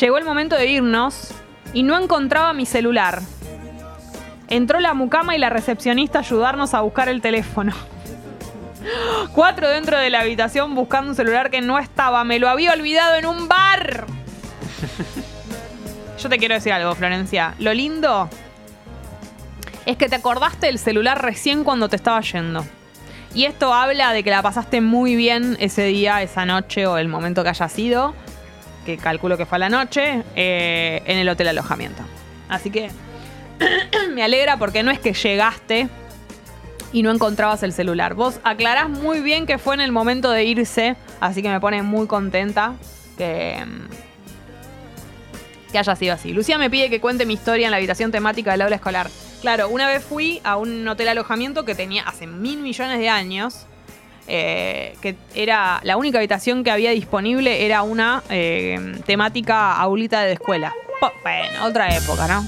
Llegó 0.00 0.18
el 0.18 0.24
momento 0.24 0.56
de 0.56 0.66
irnos 0.66 1.32
y 1.72 1.82
no 1.82 1.98
encontraba 1.98 2.52
mi 2.52 2.66
celular. 2.66 3.20
Entró 4.48 4.80
la 4.80 4.94
mucama 4.94 5.36
y 5.36 5.38
la 5.38 5.50
recepcionista 5.50 6.18
a 6.18 6.22
ayudarnos 6.22 6.74
a 6.74 6.80
buscar 6.80 7.08
el 7.08 7.20
teléfono. 7.20 7.72
Cuatro 9.32 9.68
dentro 9.68 9.98
de 9.98 10.10
la 10.10 10.20
habitación 10.20 10.74
buscando 10.74 11.10
un 11.10 11.16
celular 11.16 11.50
que 11.50 11.60
no 11.60 11.78
estaba. 11.78 12.24
Me 12.24 12.38
lo 12.38 12.48
había 12.48 12.72
olvidado 12.72 13.16
en 13.16 13.26
un 13.26 13.48
bar. 13.48 14.06
Yo 16.18 16.28
te 16.28 16.38
quiero 16.38 16.54
decir 16.54 16.72
algo, 16.72 16.94
Florencia. 16.94 17.54
Lo 17.58 17.72
lindo 17.72 18.28
es 19.86 19.96
que 19.96 20.08
te 20.08 20.16
acordaste 20.16 20.66
del 20.66 20.78
celular 20.78 21.22
recién 21.22 21.64
cuando 21.64 21.88
te 21.88 21.96
estaba 21.96 22.20
yendo. 22.20 22.64
Y 23.34 23.44
esto 23.44 23.72
habla 23.72 24.12
de 24.12 24.22
que 24.22 24.30
la 24.30 24.42
pasaste 24.42 24.80
muy 24.80 25.14
bien 25.14 25.56
ese 25.60 25.84
día, 25.84 26.20
esa 26.22 26.44
noche 26.44 26.86
o 26.86 26.98
el 26.98 27.08
momento 27.08 27.42
que 27.42 27.50
haya 27.50 27.68
sido, 27.68 28.14
que 28.84 28.98
calculo 28.98 29.38
que 29.38 29.46
fue 29.46 29.56
a 29.56 29.60
la 29.60 29.68
noche, 29.68 30.24
eh, 30.34 31.02
en 31.06 31.18
el 31.18 31.28
hotel 31.28 31.48
alojamiento. 31.48 32.02
Así 32.48 32.70
que 32.70 32.90
me 34.12 34.22
alegra 34.22 34.56
porque 34.56 34.82
no 34.82 34.90
es 34.90 34.98
que 34.98 35.12
llegaste 35.12 35.88
y 36.92 37.02
no 37.02 37.10
encontrabas 37.10 37.62
el 37.62 37.72
celular. 37.72 38.14
Vos 38.14 38.40
aclarás 38.42 38.88
muy 38.88 39.20
bien 39.20 39.46
que 39.46 39.58
fue 39.58 39.74
en 39.74 39.80
el 39.80 39.92
momento 39.92 40.30
de 40.30 40.44
irse, 40.44 40.96
así 41.20 41.42
que 41.42 41.48
me 41.48 41.60
pone 41.60 41.82
muy 41.82 42.06
contenta 42.06 42.74
que, 43.16 43.64
que 45.70 45.78
haya 45.78 45.94
sido 45.94 46.14
así. 46.14 46.32
Lucía 46.32 46.58
me 46.58 46.68
pide 46.70 46.90
que 46.90 47.00
cuente 47.00 47.26
mi 47.26 47.34
historia 47.34 47.66
en 47.66 47.70
la 47.70 47.76
habitación 47.76 48.10
temática 48.10 48.52
del 48.52 48.62
aula 48.62 48.76
escolar. 48.76 49.08
Claro, 49.40 49.68
una 49.68 49.86
vez 49.86 50.04
fui 50.04 50.40
a 50.44 50.56
un 50.56 50.86
hotel 50.86 51.08
alojamiento 51.08 51.64
que 51.64 51.74
tenía 51.74 52.02
hace 52.02 52.26
mil 52.26 52.58
millones 52.58 52.98
de 52.98 53.08
años. 53.08 53.66
eh, 54.32 54.94
que 55.02 55.16
era 55.34 55.80
la 55.82 55.96
única 55.96 56.18
habitación 56.18 56.62
que 56.62 56.70
había 56.70 56.92
disponible 56.92 57.66
era 57.66 57.82
una 57.82 58.22
eh, 58.30 59.00
temática 59.04 59.76
aulita 59.76 60.22
de 60.22 60.32
escuela. 60.34 60.72
Bueno, 61.22 61.64
otra 61.64 61.94
época, 61.96 62.28
¿no? 62.28 62.46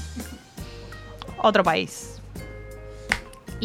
Otro 1.39 1.63
país. 1.63 2.12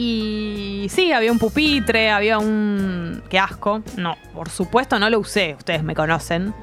Y 0.00 0.86
sí, 0.90 1.12
había 1.12 1.32
un 1.32 1.40
pupitre, 1.40 2.08
había 2.10 2.38
un... 2.38 3.20
¡Qué 3.28 3.36
asco! 3.36 3.82
No, 3.96 4.16
por 4.32 4.48
supuesto 4.48 4.96
no 5.00 5.10
lo 5.10 5.18
usé, 5.18 5.56
ustedes 5.58 5.82
me 5.82 5.96
conocen. 5.96 6.54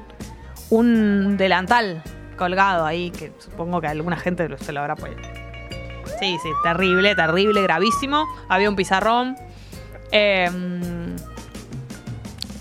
Un 0.70 1.36
delantal 1.36 2.02
colgado 2.38 2.86
ahí, 2.86 3.10
que 3.10 3.34
supongo 3.38 3.82
que 3.82 3.88
alguna 3.88 4.16
gente 4.16 4.48
se 4.56 4.72
lo 4.72 4.80
habrá 4.80 4.96
puesto. 4.96 5.28
Sí, 6.18 6.38
sí, 6.42 6.48
terrible, 6.62 7.14
terrible, 7.14 7.60
gravísimo. 7.60 8.24
Había 8.48 8.70
un 8.70 8.76
pizarrón. 8.76 9.36
Eh, 10.12 10.48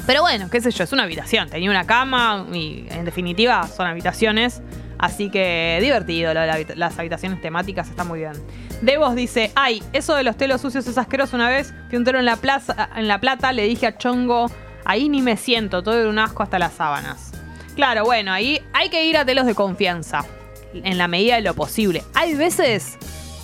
pero 0.06 0.24
bueno, 0.24 0.50
qué 0.50 0.60
sé 0.60 0.72
yo, 0.72 0.84
es 0.84 0.92
una 0.92 1.04
habitación. 1.04 1.50
Tenía 1.50 1.72
una 1.72 1.88
cama 1.88 2.48
y 2.52 2.86
en 2.90 3.06
definitiva 3.06 3.66
son 3.70 3.88
habitaciones. 3.88 4.62
Así 4.98 5.30
que 5.30 5.80
divertido, 5.82 6.34
las 6.34 7.00
habitaciones 7.00 7.40
temáticas 7.40 7.90
está 7.90 8.04
muy 8.04 8.20
bien. 8.20 8.34
Devos 8.82 9.16
dice, 9.16 9.52
ay, 9.56 9.82
eso 9.94 10.16
de 10.16 10.24
los 10.24 10.38
telos 10.38 10.62
sucios 10.62 10.86
es 10.88 10.98
asqueroso 10.98 11.36
una 11.36 11.50
vez. 11.50 11.74
Fui 11.90 11.98
un 11.98 12.04
telo 12.04 12.20
en 12.20 12.26
la, 12.26 12.38
plaza, 12.38 12.90
en 12.96 13.08
la 13.08 13.20
plata, 13.20 13.52
le 13.52 13.64
dije 13.64 13.88
a 13.88 13.98
Chongo, 13.98 14.48
ahí 14.86 15.10
ni 15.10 15.22
me 15.22 15.38
siento, 15.38 15.84
todo 15.84 16.00
era 16.00 16.10
un 16.10 16.20
asco 16.20 16.44
hasta 16.44 16.60
las 16.60 16.74
sábanas. 16.74 17.32
Claro, 17.76 18.06
bueno, 18.06 18.32
ahí 18.32 18.62
hay 18.74 18.90
que 18.90 19.06
ir 19.06 19.18
a 19.18 19.26
telos 19.26 19.46
de 19.46 19.56
confianza, 19.56 20.26
en 20.74 20.98
la 20.98 21.08
medida 21.08 21.36
de 21.36 21.42
lo 21.42 21.54
posible. 21.54 22.04
Hay 22.14 22.36
veces, 22.36 22.98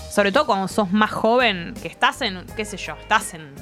sobre 0.09 0.31
todo 0.31 0.45
cuando 0.45 0.67
sos 0.67 0.91
más 0.91 1.11
joven, 1.11 1.73
que 1.81 1.87
estás 1.87 2.21
en, 2.21 2.45
qué 2.55 2.63
sé 2.63 2.77
yo, 2.77 2.93
estás 2.93 3.33
en, 3.33 3.53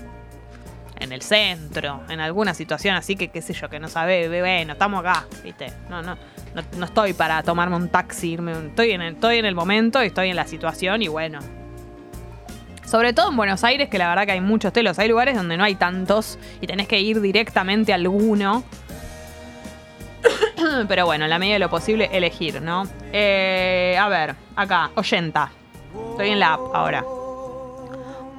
en 0.99 1.11
el 1.11 1.21
centro, 1.21 2.03
en 2.09 2.19
alguna 2.19 2.53
situación 2.53 2.95
así 2.95 3.15
que, 3.15 3.29
qué 3.29 3.41
sé 3.41 3.53
yo, 3.53 3.69
que 3.69 3.79
no 3.79 3.87
sabes, 3.87 4.29
bueno, 4.29 4.73
estamos 4.73 4.99
acá, 4.99 5.25
¿viste? 5.43 5.73
No, 5.89 6.01
no, 6.01 6.15
no, 6.53 6.61
no 6.77 6.85
estoy 6.85 7.13
para 7.13 7.41
tomarme 7.41 7.75
un 7.75 7.89
taxi, 7.89 8.33
estoy 8.35 8.91
en, 8.91 9.01
el, 9.01 9.13
estoy 9.15 9.37
en 9.37 9.45
el 9.45 9.55
momento 9.55 10.03
y 10.03 10.07
estoy 10.07 10.29
en 10.29 10.35
la 10.35 10.45
situación 10.45 11.01
y 11.01 11.07
bueno. 11.07 11.39
Sobre 12.89 13.13
todo 13.13 13.29
en 13.29 13.37
Buenos 13.37 13.63
Aires, 13.63 13.87
que 13.87 13.99
la 13.99 14.09
verdad 14.09 14.25
que 14.25 14.31
hay 14.31 14.41
muchos 14.41 14.73
telos, 14.73 14.97
hay 14.97 15.07
lugares 15.07 15.35
donde 15.35 15.57
no 15.57 15.63
hay 15.63 15.75
tantos 15.75 16.39
y 16.59 16.65
tenés 16.65 16.87
que 16.87 16.99
ir 16.99 17.21
directamente 17.21 17.91
a 17.91 17.95
alguno. 17.95 18.63
Pero 20.87 21.05
bueno, 21.05 21.25
en 21.25 21.29
la 21.29 21.37
medida 21.37 21.53
de 21.53 21.59
lo 21.59 21.69
posible, 21.69 22.09
elegir, 22.11 22.61
¿no? 22.63 22.83
Eh, 23.13 23.95
a 23.99 24.09
ver, 24.09 24.35
acá, 24.55 24.89
80. 24.95 25.51
Estoy 26.11 26.29
en 26.29 26.39
la 26.39 26.53
app 26.53 26.61
ahora. 26.73 27.03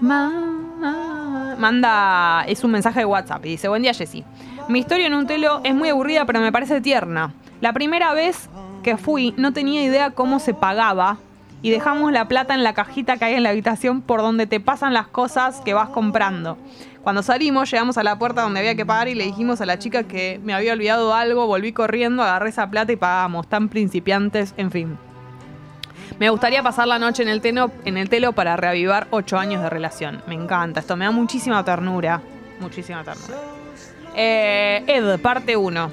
Ma- 0.00 1.54
Manda, 1.57 2.45
es 2.49 2.64
un 2.64 2.71
mensaje 2.73 3.00
de 3.00 3.04
WhatsApp 3.07 3.45
y 3.47 3.50
dice, 3.50 3.69
buen 3.69 3.83
día 3.83 3.92
Jessy. 3.95 4.25
Mi 4.69 4.80
historia 4.80 5.07
en 5.07 5.14
un 5.14 5.26
telo 5.28 5.61
es 5.62 5.75
muy 5.75 5.90
aburrida 5.90 6.25
pero 6.25 6.40
me 6.40 6.50
parece 6.50 6.80
tierna. 6.80 7.35
La 7.61 7.73
primera 7.73 8.14
vez 8.14 8.49
que 8.83 8.97
fui 8.97 9.33
no 9.37 9.52
tenía 9.52 9.83
idea 9.85 10.11
cómo 10.11 10.38
se 10.40 10.54
pagaba 10.54 11.19
y 11.62 11.71
dejamos 11.71 12.11
la 12.12 12.26
plata 12.29 12.55
en 12.55 12.62
la 12.64 12.73
cajita 12.75 13.17
que 13.17 13.25
hay 13.26 13.35
en 13.35 13.43
la 13.43 13.50
habitación 13.50 14.00
por 14.02 14.21
donde 14.23 14.47
te 14.47 14.61
pasan 14.61 14.95
las 14.95 15.07
cosas 15.09 15.61
que 15.64 15.75
vas 15.75 15.88
comprando. 15.90 16.57
Cuando 17.02 17.23
salimos 17.23 17.71
llegamos 17.71 17.97
a 17.99 18.02
la 18.02 18.19
puerta 18.19 18.43
donde 18.43 18.61
había 18.61 18.75
que 18.75 18.85
pagar 18.87 19.09
y 19.09 19.14
le 19.14 19.25
dijimos 19.25 19.61
a 19.61 19.67
la 19.67 19.79
chica 19.79 20.02
que 20.05 20.40
me 20.43 20.52
había 20.55 20.73
olvidado 20.73 21.14
algo, 21.14 21.47
volví 21.47 21.73
corriendo, 21.73 22.23
agarré 22.23 22.50
esa 22.50 22.69
plata 22.71 22.93
y 22.93 22.97
pagamos, 22.97 23.49
tan 23.49 23.69
principiantes, 23.69 24.55
en 24.57 24.71
fin. 24.71 24.99
Me 26.19 26.29
gustaría 26.29 26.62
pasar 26.62 26.87
la 26.88 26.99
noche 26.99 27.23
en 27.23 27.29
el, 27.31 27.40
teno- 27.40 27.71
en 27.85 27.97
el 27.97 28.11
telo 28.11 28.33
para 28.33 28.57
reavivar 28.57 29.07
ocho 29.11 29.38
años 29.38 29.62
de 29.62 29.71
relación. 29.71 30.23
Me 30.26 30.35
encanta, 30.35 30.81
esto 30.81 30.97
me 30.97 31.07
da 31.07 31.11
muchísima 31.11 31.64
ternura. 31.64 32.21
Muchísima 32.61 33.02
ternura. 33.05 33.38
Eh, 34.14 34.85
Ed, 34.87 35.19
parte 35.21 35.57
1. 35.57 35.90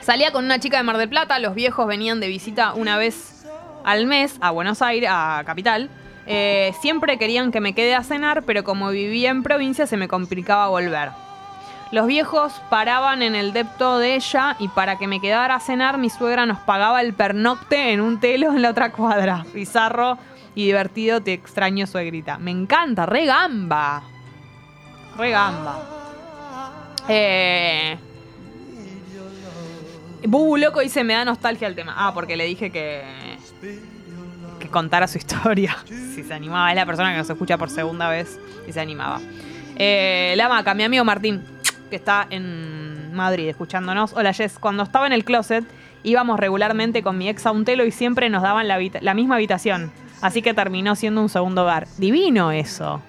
Salía 0.00 0.32
con 0.32 0.44
una 0.46 0.58
chica 0.58 0.78
de 0.78 0.82
Mar 0.84 0.96
del 0.96 1.08
Plata, 1.10 1.38
los 1.38 1.54
viejos 1.54 1.86
venían 1.86 2.20
de 2.20 2.28
visita 2.28 2.72
una 2.74 2.96
vez 2.96 3.41
al 3.84 4.06
mes 4.06 4.36
a 4.40 4.50
Buenos 4.50 4.82
Aires, 4.82 5.10
a 5.12 5.42
Capital. 5.44 5.90
Eh, 6.26 6.72
siempre 6.80 7.18
querían 7.18 7.50
que 7.50 7.60
me 7.60 7.74
quede 7.74 7.94
a 7.94 8.02
cenar, 8.02 8.44
pero 8.44 8.64
como 8.64 8.90
vivía 8.90 9.30
en 9.30 9.42
provincia 9.42 9.86
se 9.86 9.96
me 9.96 10.08
complicaba 10.08 10.68
volver. 10.68 11.10
Los 11.90 12.06
viejos 12.06 12.54
paraban 12.70 13.20
en 13.22 13.34
el 13.34 13.52
depto 13.52 13.98
de 13.98 14.14
ella 14.14 14.56
y 14.58 14.68
para 14.68 14.96
que 14.96 15.06
me 15.06 15.20
quedara 15.20 15.56
a 15.56 15.60
cenar 15.60 15.98
mi 15.98 16.08
suegra 16.08 16.46
nos 16.46 16.58
pagaba 16.60 17.02
el 17.02 17.12
pernocte 17.12 17.92
en 17.92 18.00
un 18.00 18.18
telo 18.18 18.50
en 18.52 18.62
la 18.62 18.70
otra 18.70 18.92
cuadra. 18.92 19.44
Bizarro 19.52 20.16
y 20.54 20.66
divertido, 20.66 21.20
te 21.20 21.34
extraño 21.34 21.86
suegrita. 21.86 22.38
Me 22.38 22.50
encanta, 22.50 23.04
re 23.04 23.26
gamba. 23.26 24.02
Re 25.18 25.30
gamba. 25.30 25.78
Eh... 27.08 27.98
Bubu 30.26 30.56
Loco 30.56 30.80
dice, 30.80 31.04
me 31.04 31.14
da 31.14 31.24
nostalgia 31.24 31.68
el 31.68 31.74
tema. 31.74 31.94
Ah, 31.96 32.12
porque 32.14 32.36
le 32.36 32.44
dije 32.44 32.70
que... 32.70 33.02
Que 34.58 34.68
contara 34.68 35.08
su 35.08 35.18
historia. 35.18 35.76
Si 36.14 36.22
se 36.22 36.34
animaba. 36.34 36.70
Es 36.70 36.76
la 36.76 36.86
persona 36.86 37.10
que 37.12 37.18
nos 37.18 37.30
escucha 37.30 37.56
por 37.56 37.70
segunda 37.70 38.08
vez 38.08 38.38
y 38.68 38.72
se 38.72 38.80
animaba. 38.80 39.20
Eh, 39.76 40.34
la 40.36 40.48
maca, 40.48 40.74
mi 40.74 40.84
amigo 40.84 41.04
Martín, 41.04 41.42
que 41.88 41.96
está 41.96 42.26
en 42.28 43.14
Madrid 43.14 43.48
escuchándonos. 43.48 44.12
Hola 44.12 44.32
Jess, 44.34 44.58
cuando 44.58 44.82
estaba 44.82 45.06
en 45.06 45.14
el 45.14 45.24
closet 45.24 45.64
íbamos 46.02 46.38
regularmente 46.38 47.02
con 47.02 47.16
mi 47.16 47.28
ex 47.28 47.46
a 47.46 47.52
un 47.52 47.64
telo 47.64 47.84
y 47.84 47.92
siempre 47.92 48.28
nos 48.28 48.42
daban 48.42 48.68
la, 48.68 48.78
la 49.00 49.14
misma 49.14 49.36
habitación. 49.36 49.90
Así 50.20 50.42
que 50.42 50.54
terminó 50.54 50.94
siendo 50.96 51.20
un 51.20 51.28
segundo 51.28 51.62
hogar. 51.62 51.88
Divino 51.98 52.52
eso. 52.52 53.00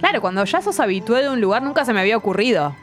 Claro, 0.00 0.20
cuando 0.20 0.44
ya 0.44 0.60
sos 0.60 0.80
habitué 0.80 1.22
de 1.22 1.30
un 1.30 1.40
lugar 1.40 1.62
nunca 1.62 1.84
se 1.84 1.92
me 1.92 2.00
había 2.00 2.16
ocurrido. 2.16 2.74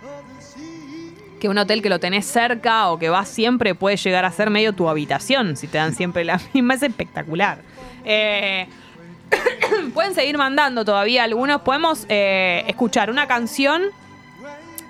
Que 1.39 1.49
un 1.49 1.57
hotel 1.57 1.81
que 1.81 1.89
lo 1.89 1.99
tenés 1.99 2.25
cerca 2.25 2.89
o 2.89 2.97
que 2.97 3.09
vas 3.09 3.27
siempre 3.27 3.75
puede 3.75 3.97
llegar 3.97 4.25
a 4.25 4.31
ser 4.31 4.49
medio 4.49 4.73
tu 4.73 4.89
habitación. 4.89 5.57
Si 5.57 5.67
te 5.67 5.77
dan 5.77 5.93
siempre 5.93 6.23
la 6.23 6.39
misma, 6.53 6.75
es 6.75 6.83
espectacular. 6.83 7.59
Eh, 8.05 8.67
pueden 9.93 10.13
seguir 10.15 10.37
mandando 10.37 10.85
todavía 10.85 11.23
algunos. 11.23 11.61
Podemos 11.61 12.05
eh, 12.09 12.63
escuchar 12.67 13.09
una 13.09 13.27
canción 13.27 13.83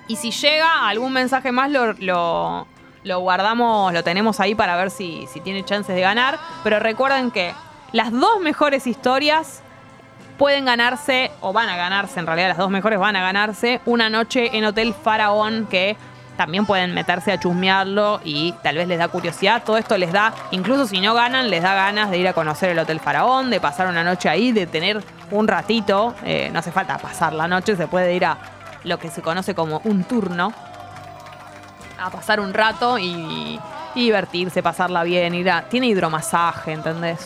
y 0.08 0.16
si 0.16 0.30
llega 0.30 0.88
algún 0.88 1.12
mensaje 1.12 1.50
más 1.52 1.70
lo, 1.70 1.92
lo- 1.94 2.66
lo 3.02 3.20
guardamos, 3.20 3.92
lo 3.92 4.02
tenemos 4.02 4.40
ahí 4.40 4.54
para 4.56 4.76
ver 4.76 4.90
si, 4.90 5.26
si 5.32 5.40
tiene 5.40 5.64
chances 5.64 5.94
de 5.94 6.00
ganar. 6.00 6.38
Pero 6.64 6.78
recuerden 6.80 7.30
que 7.30 7.52
las 7.92 8.10
dos 8.10 8.40
mejores 8.40 8.86
historias 8.88 9.62
pueden 10.38 10.64
ganarse, 10.64 11.30
o 11.40 11.52
van 11.52 11.68
a 11.68 11.76
ganarse, 11.76 12.18
en 12.20 12.26
realidad 12.26 12.48
las 12.48 12.58
dos 12.58 12.68
mejores 12.68 12.98
van 12.98 13.14
a 13.16 13.22
ganarse, 13.22 13.80
una 13.86 14.10
noche 14.10 14.56
en 14.58 14.64
Hotel 14.64 14.92
Faraón 14.92 15.66
que 15.70 15.96
también 16.36 16.66
pueden 16.66 16.94
meterse 16.94 17.32
a 17.32 17.40
chusmearlo 17.40 18.20
y 18.24 18.52
tal 18.62 18.76
vez 18.76 18.88
les 18.88 18.98
da 18.98 19.08
curiosidad. 19.08 19.62
Todo 19.64 19.78
esto 19.78 19.96
les 19.96 20.12
da, 20.12 20.32
incluso 20.50 20.86
si 20.86 21.00
no 21.00 21.14
ganan, 21.14 21.50
les 21.50 21.62
da 21.62 21.74
ganas 21.74 22.10
de 22.10 22.18
ir 22.18 22.28
a 22.28 22.32
conocer 22.32 22.70
el 22.70 22.78
Hotel 22.78 23.00
Faraón, 23.00 23.50
de 23.50 23.60
pasar 23.60 23.86
una 23.88 24.04
noche 24.04 24.28
ahí, 24.28 24.52
de 24.52 24.66
tener 24.66 25.02
un 25.30 25.48
ratito. 25.48 26.14
eh, 26.24 26.50
no 26.52 26.58
hace 26.58 26.72
falta 26.72 26.98
pasar 26.98 27.32
la 27.32 27.48
noche, 27.48 27.76
se 27.76 27.86
puede 27.88 28.14
ir 28.14 28.24
a 28.24 28.36
lo 28.84 28.98
que 28.98 29.08
se 29.10 29.22
conoce 29.22 29.54
como 29.54 29.80
un 29.84 30.04
turno. 30.04 30.52
A 31.98 32.10
pasar 32.10 32.40
un 32.40 32.52
rato 32.52 32.98
y, 32.98 33.58
y 33.94 34.04
divertirse, 34.04 34.62
pasarla 34.62 35.02
bien. 35.02 35.34
Ir 35.34 35.50
a, 35.50 35.62
tiene 35.62 35.86
hidromasaje, 35.86 36.72
¿entendés? 36.72 37.18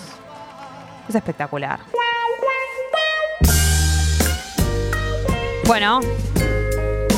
Es 1.09 1.15
espectacular. 1.15 1.81
Bueno, 5.67 6.01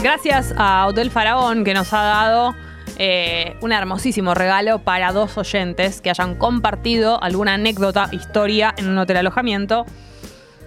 gracias 0.03 0.53
a 0.57 0.87
Hotel 0.87 1.11
Faraón 1.11 1.65
que 1.65 1.75
nos 1.75 1.93
ha 1.93 2.03
dado 2.03 2.57
eh, 2.99 3.57
un 3.61 3.73
hermosísimo 3.73 4.35
regalo 4.35 4.81
para 4.81 5.13
dos 5.13 5.39
oyentes 5.39 6.01
que 6.01 6.11
hayan 6.11 6.35
compartido 6.35 7.23
alguna 7.23 7.55
anécdota, 7.55 8.09
historia 8.11 8.75
en 8.77 8.89
un 8.89 8.99
hotel 8.99 9.19
alojamiento. 9.19 9.87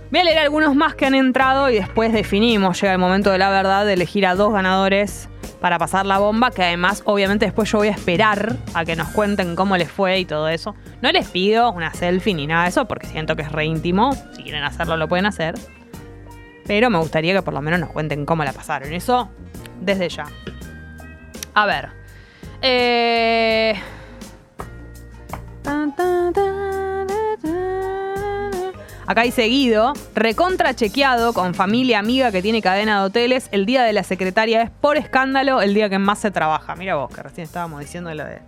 Voy 0.09 0.21
a 0.21 0.23
leer 0.23 0.37
algunos 0.37 0.75
más 0.75 0.95
que 0.95 1.05
han 1.05 1.15
entrado 1.15 1.69
y 1.69 1.75
después 1.75 2.13
definimos. 2.13 2.79
Llega 2.79 2.93
el 2.93 2.99
momento 2.99 3.31
de 3.31 3.37
la 3.37 3.49
verdad 3.49 3.85
de 3.85 3.93
elegir 3.93 4.25
a 4.25 4.35
dos 4.35 4.53
ganadores 4.53 5.27
para 5.59 5.77
pasar 5.79 6.05
la 6.05 6.17
bomba, 6.17 6.51
que 6.51 6.63
además 6.63 7.01
obviamente 7.05 7.45
después 7.45 7.69
yo 7.69 7.79
voy 7.79 7.89
a 7.89 7.91
esperar 7.91 8.55
a 8.73 8.85
que 8.85 8.95
nos 8.95 9.09
cuenten 9.09 9.55
cómo 9.55 9.75
les 9.75 9.91
fue 9.91 10.19
y 10.19 10.25
todo 10.25 10.47
eso. 10.47 10.75
No 11.01 11.11
les 11.11 11.27
pido 11.27 11.71
una 11.71 11.93
selfie 11.93 12.33
ni 12.33 12.47
nada 12.47 12.63
de 12.63 12.69
eso 12.69 12.87
porque 12.87 13.07
siento 13.07 13.35
que 13.35 13.41
es 13.41 13.51
re 13.51 13.65
íntimo. 13.65 14.13
Si 14.35 14.43
quieren 14.43 14.63
hacerlo 14.63 14.95
lo 14.95 15.09
pueden 15.09 15.25
hacer. 15.25 15.55
Pero 16.65 16.89
me 16.89 16.97
gustaría 16.97 17.33
que 17.33 17.41
por 17.41 17.53
lo 17.53 17.61
menos 17.61 17.79
nos 17.79 17.91
cuenten 17.91 18.25
cómo 18.25 18.43
la 18.43 18.53
pasaron. 18.53 18.93
Eso 18.93 19.29
desde 19.81 20.09
ya. 20.09 20.25
A 21.53 21.65
ver. 21.65 21.89
Eh... 22.61 23.75
Acá 29.07 29.21
hay 29.21 29.31
seguido, 29.31 29.93
recontra 30.15 30.73
chequeado 30.73 31.33
con 31.33 31.53
familia 31.53 31.99
amiga 31.99 32.31
que 32.31 32.41
tiene 32.41 32.61
cadena 32.61 32.99
de 32.99 33.05
hoteles. 33.05 33.49
El 33.51 33.67
día 33.67 33.83
de 33.83 33.93
la 33.93 34.03
secretaria 34.03 34.63
es 34.63 34.71
por 34.71 34.97
escándalo 34.97 35.61
el 35.61 35.75
día 35.75 35.89
que 35.89 35.99
más 35.99 36.17
se 36.17 36.31
trabaja. 36.31 36.75
Mira 36.75 36.95
vos, 36.95 37.13
que 37.13 37.21
recién 37.21 37.45
estábamos 37.45 37.81
diciendo 37.81 38.11
lo 38.13 38.25
de 38.25 38.39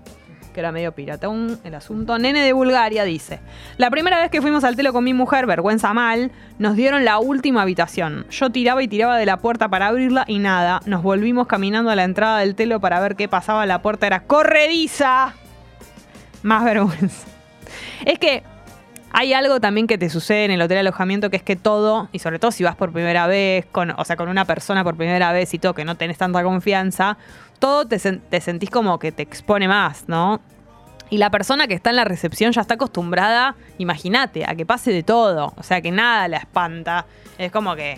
que 0.57 0.61
era 0.61 0.71
medio 0.71 0.91
piratón 0.91 1.59
el 1.63 1.75
asunto. 1.75 2.17
Nene 2.17 2.41
de 2.41 2.51
Bulgaria 2.51 3.03
dice: 3.03 3.39
La 3.77 3.91
primera 3.91 4.19
vez 4.19 4.31
que 4.31 4.41
fuimos 4.41 4.63
al 4.63 4.75
telo 4.75 4.91
con 4.91 5.03
mi 5.03 5.13
mujer, 5.13 5.45
vergüenza 5.45 5.93
mal, 5.93 6.31
nos 6.57 6.75
dieron 6.75 7.05
la 7.05 7.19
última 7.19 7.61
habitación. 7.61 8.25
Yo 8.31 8.49
tiraba 8.49 8.81
y 8.81 8.87
tiraba 8.87 9.19
de 9.19 9.27
la 9.27 9.37
puerta 9.37 9.69
para 9.69 9.85
abrirla 9.85 10.25
y 10.27 10.39
nada. 10.39 10.81
Nos 10.87 11.03
volvimos 11.03 11.45
caminando 11.45 11.91
a 11.91 11.95
la 11.95 12.05
entrada 12.05 12.39
del 12.39 12.55
telo 12.55 12.79
para 12.79 12.99
ver 12.99 13.15
qué 13.15 13.27
pasaba. 13.27 13.67
La 13.67 13.83
puerta 13.83 14.07
era 14.07 14.23
corrediza. 14.23 15.35
Más 16.41 16.63
vergüenza. 16.63 17.27
Es 18.03 18.17
que 18.17 18.41
hay 19.11 19.33
algo 19.33 19.59
también 19.59 19.87
que 19.87 19.97
te 19.97 20.09
sucede 20.09 20.45
en 20.45 20.51
el 20.51 20.61
hotel 20.61 20.75
de 20.75 20.79
alojamiento 20.79 21.29
que 21.29 21.37
es 21.37 21.43
que 21.43 21.55
todo, 21.55 22.09
y 22.11 22.19
sobre 22.19 22.39
todo 22.39 22.51
si 22.51 22.63
vas 22.63 22.75
por 22.75 22.91
primera 22.91 23.27
vez, 23.27 23.65
con, 23.71 23.91
o 23.91 24.05
sea, 24.05 24.15
con 24.15 24.29
una 24.29 24.45
persona 24.45 24.83
por 24.83 24.95
primera 24.95 25.31
vez 25.31 25.53
y 25.53 25.59
todo, 25.59 25.73
que 25.73 25.85
no 25.85 25.95
tenés 25.95 26.17
tanta 26.17 26.43
confianza, 26.43 27.17
todo 27.59 27.85
te, 27.85 27.97
te 27.97 28.41
sentís 28.41 28.69
como 28.69 28.99
que 28.99 29.11
te 29.11 29.23
expone 29.23 29.67
más, 29.67 30.05
¿no? 30.07 30.39
Y 31.09 31.17
la 31.17 31.29
persona 31.29 31.67
que 31.67 31.73
está 31.73 31.89
en 31.89 31.95
la 31.95 32.03
recepción 32.03 32.51
ya 32.51 32.61
está 32.61 32.73
acostumbrada, 32.73 33.55
imagínate, 33.77 34.43
a 34.45 34.55
que 34.55 34.65
pase 34.65 34.91
de 34.91 35.03
todo. 35.03 35.53
O 35.55 35.63
sea, 35.63 35.81
que 35.81 35.89
nada 35.89 36.27
la 36.27 36.37
espanta. 36.37 37.05
Es 37.37 37.49
como 37.51 37.75
que 37.75 37.97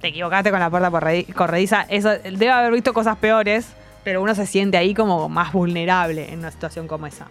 te 0.00 0.08
equivocaste 0.08 0.52
con 0.52 0.60
la 0.60 0.70
puerta 0.70 0.90
corrediza. 1.34 1.86
Eso, 1.88 2.10
debe 2.10 2.50
haber 2.50 2.72
visto 2.72 2.94
cosas 2.94 3.16
peores, 3.18 3.66
pero 4.04 4.22
uno 4.22 4.34
se 4.36 4.46
siente 4.46 4.76
ahí 4.76 4.94
como 4.94 5.28
más 5.28 5.52
vulnerable 5.52 6.32
en 6.32 6.38
una 6.38 6.52
situación 6.52 6.86
como 6.86 7.08
esa. 7.08 7.26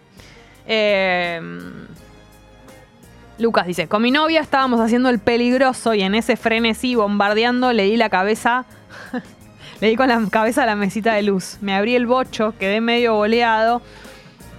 Eh, 0.68 1.40
Lucas 3.38 3.68
dice, 3.68 3.88
con 3.88 4.01
mi 4.01 4.12
novia 4.12 4.39
estábamos 4.39 4.80
haciendo 4.80 5.10
el 5.10 5.20
peligroso 5.20 5.94
y 5.94 6.01
en 6.01 6.15
ese 6.15 6.38
frenesí 6.38 6.96
bombardeando 6.96 7.74
le 7.74 7.84
di 7.84 7.98
la 7.98 8.10
cabeza, 8.10 8.65
le 9.82 9.89
di 9.89 9.96
con 9.96 10.08
la 10.08 10.22
cabeza 10.30 10.63
a 10.63 10.65
la 10.65 10.75
mesita 10.75 11.13
de 11.13 11.24
luz. 11.24 11.58
Me 11.62 11.75
abrí 11.75 11.96
el 11.96 12.06
bocho, 12.06 12.54
quedé 12.58 12.80
medio 12.80 13.15
boleado. 13.15 13.82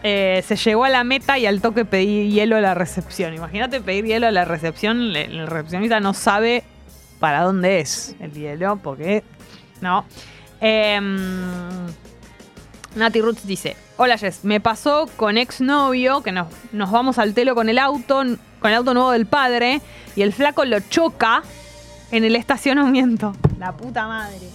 Eh, 0.03 0.45
se 0.47 0.57
llegó 0.57 0.85
a 0.85 0.91
la 0.91 1.05
meta 1.05 1.39
y 1.39 1.47
al 1.47 1.61
toque 1.61 1.85
pedí 1.85 2.31
hielo 2.31 2.57
a 2.57 2.61
la 2.61 2.75
recepción. 2.75 3.35
Imagínate 3.35 3.81
pedir 3.81 4.05
hielo 4.05 4.27
a 4.27 4.31
la 4.31 4.45
recepción, 4.45 5.17
el 5.17 5.47
recepcionista 5.47 6.01
no 6.01 6.13
sabe 6.13 6.63
para 7.19 7.43
dónde 7.43 7.81
es 7.81 8.15
el 8.21 8.33
hielo, 8.33 8.77
porque 8.77 9.25
no. 9.81 10.05
Eh, 10.61 11.01
Nati 12.97 13.21
Roots 13.21 13.47
dice, 13.47 13.77
hola 13.99 14.17
Jess, 14.17 14.45
me 14.45 14.59
pasó 14.59 15.07
con 15.17 15.37
exnovio 15.37 16.23
que 16.23 16.33
nos, 16.33 16.49
nos 16.73 16.91
vamos 16.91 17.19
al 17.19 17.35
telo 17.35 17.55
con 17.55 17.69
el 17.69 17.79
auto, 17.79 18.25
con 18.61 18.71
el 18.71 18.77
auto 18.77 18.95
nuevo 18.95 19.13
del 19.13 19.27
padre, 19.27 19.81
y 20.15 20.23
el 20.23 20.33
flaco 20.33 20.65
lo 20.65 20.81
choca 20.81 21.43
en 22.11 22.25
el 22.25 22.37
estacionamiento. 22.37 23.35
La 23.59 23.73
puta 23.73 24.07
madre. 24.07 24.49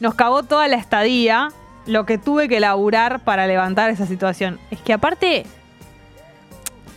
Nos 0.00 0.14
cagó 0.14 0.42
toda 0.42 0.68
la 0.68 0.76
estadía, 0.76 1.50
lo 1.86 2.06
que 2.06 2.18
tuve 2.18 2.48
que 2.48 2.60
laburar 2.60 3.20
para 3.20 3.46
levantar 3.46 3.90
esa 3.90 4.06
situación. 4.06 4.58
Es 4.70 4.80
que 4.80 4.92
aparte, 4.92 5.46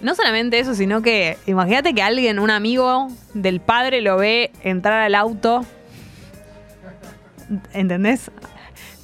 no 0.01 0.15
solamente 0.15 0.59
eso, 0.59 0.75
sino 0.75 1.01
que 1.01 1.37
imagínate 1.45 1.93
que 1.93 2.01
alguien, 2.01 2.39
un 2.39 2.49
amigo 2.49 3.07
del 3.33 3.59
padre, 3.59 4.01
lo 4.01 4.17
ve 4.17 4.51
entrar 4.61 5.01
al 5.01 5.15
auto. 5.15 5.65
¿Entendés? 7.73 8.31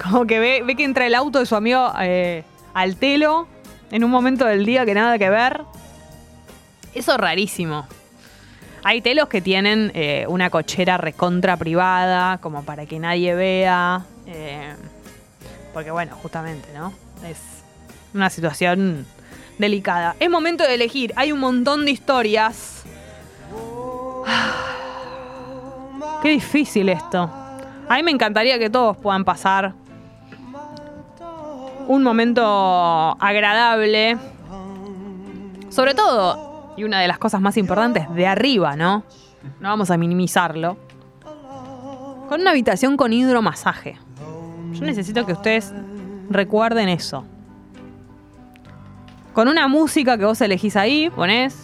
Como 0.02 0.26
que 0.26 0.38
ve, 0.38 0.62
ve 0.64 0.76
que 0.76 0.84
entra 0.84 1.06
el 1.06 1.14
auto 1.14 1.40
de 1.40 1.46
su 1.46 1.56
amigo 1.56 1.92
eh, 2.00 2.44
al 2.74 2.96
telo 2.96 3.48
en 3.90 4.04
un 4.04 4.10
momento 4.10 4.44
del 4.44 4.64
día 4.64 4.84
que 4.84 4.94
nada 4.94 5.18
que 5.18 5.30
ver. 5.30 5.62
Eso 6.94 7.12
es 7.12 7.18
rarísimo. 7.18 7.86
Hay 8.84 9.00
telos 9.00 9.28
que 9.28 9.40
tienen 9.40 9.90
eh, 9.94 10.24
una 10.28 10.50
cochera 10.50 10.96
recontra 10.96 11.56
privada, 11.56 12.38
como 12.38 12.62
para 12.62 12.86
que 12.86 12.98
nadie 12.98 13.34
vea. 13.34 14.02
Eh, 14.26 14.74
porque 15.74 15.90
bueno, 15.90 16.16
justamente, 16.22 16.68
¿no? 16.74 16.92
Es 17.26 17.38
una 18.14 18.30
situación 18.30 19.06
delicada. 19.58 20.16
Es 20.20 20.30
momento 20.30 20.64
de 20.64 20.74
elegir. 20.74 21.12
Hay 21.16 21.32
un 21.32 21.40
montón 21.40 21.84
de 21.84 21.90
historias. 21.90 22.84
Qué 26.22 26.30
difícil 26.30 26.88
esto. 26.88 27.30
A 27.88 27.96
mí 27.96 28.02
me 28.02 28.10
encantaría 28.10 28.58
que 28.58 28.70
todos 28.70 28.96
puedan 28.96 29.24
pasar 29.24 29.72
un 31.86 32.02
momento 32.02 32.42
agradable. 33.20 34.16
Sobre 35.70 35.94
todo, 35.94 36.47
y 36.78 36.84
una 36.84 37.00
de 37.00 37.08
las 37.08 37.18
cosas 37.18 37.40
más 37.40 37.56
importantes, 37.56 38.08
de 38.14 38.26
arriba, 38.28 38.76
¿no? 38.76 39.02
No 39.58 39.68
vamos 39.68 39.90
a 39.90 39.96
minimizarlo. 39.96 40.76
Con 42.28 42.40
una 42.40 42.50
habitación 42.50 42.96
con 42.96 43.12
hidromasaje. 43.12 43.98
Yo 44.72 44.84
necesito 44.84 45.26
que 45.26 45.32
ustedes 45.32 45.72
recuerden 46.30 46.88
eso. 46.88 47.24
Con 49.32 49.48
una 49.48 49.66
música 49.66 50.16
que 50.16 50.24
vos 50.24 50.40
elegís 50.40 50.76
ahí, 50.76 51.10
ponés. 51.10 51.56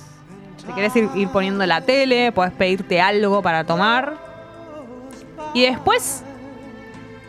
Si 0.57 0.73
querés 0.73 0.97
ir, 0.97 1.09
ir 1.15 1.29
poniendo 1.29 1.65
la 1.65 1.81
tele, 1.81 2.33
podés 2.33 2.53
pedirte 2.53 3.01
algo 3.01 3.41
para 3.41 3.63
tomar. 3.63 4.15
Y 5.53 5.63
después, 5.63 6.25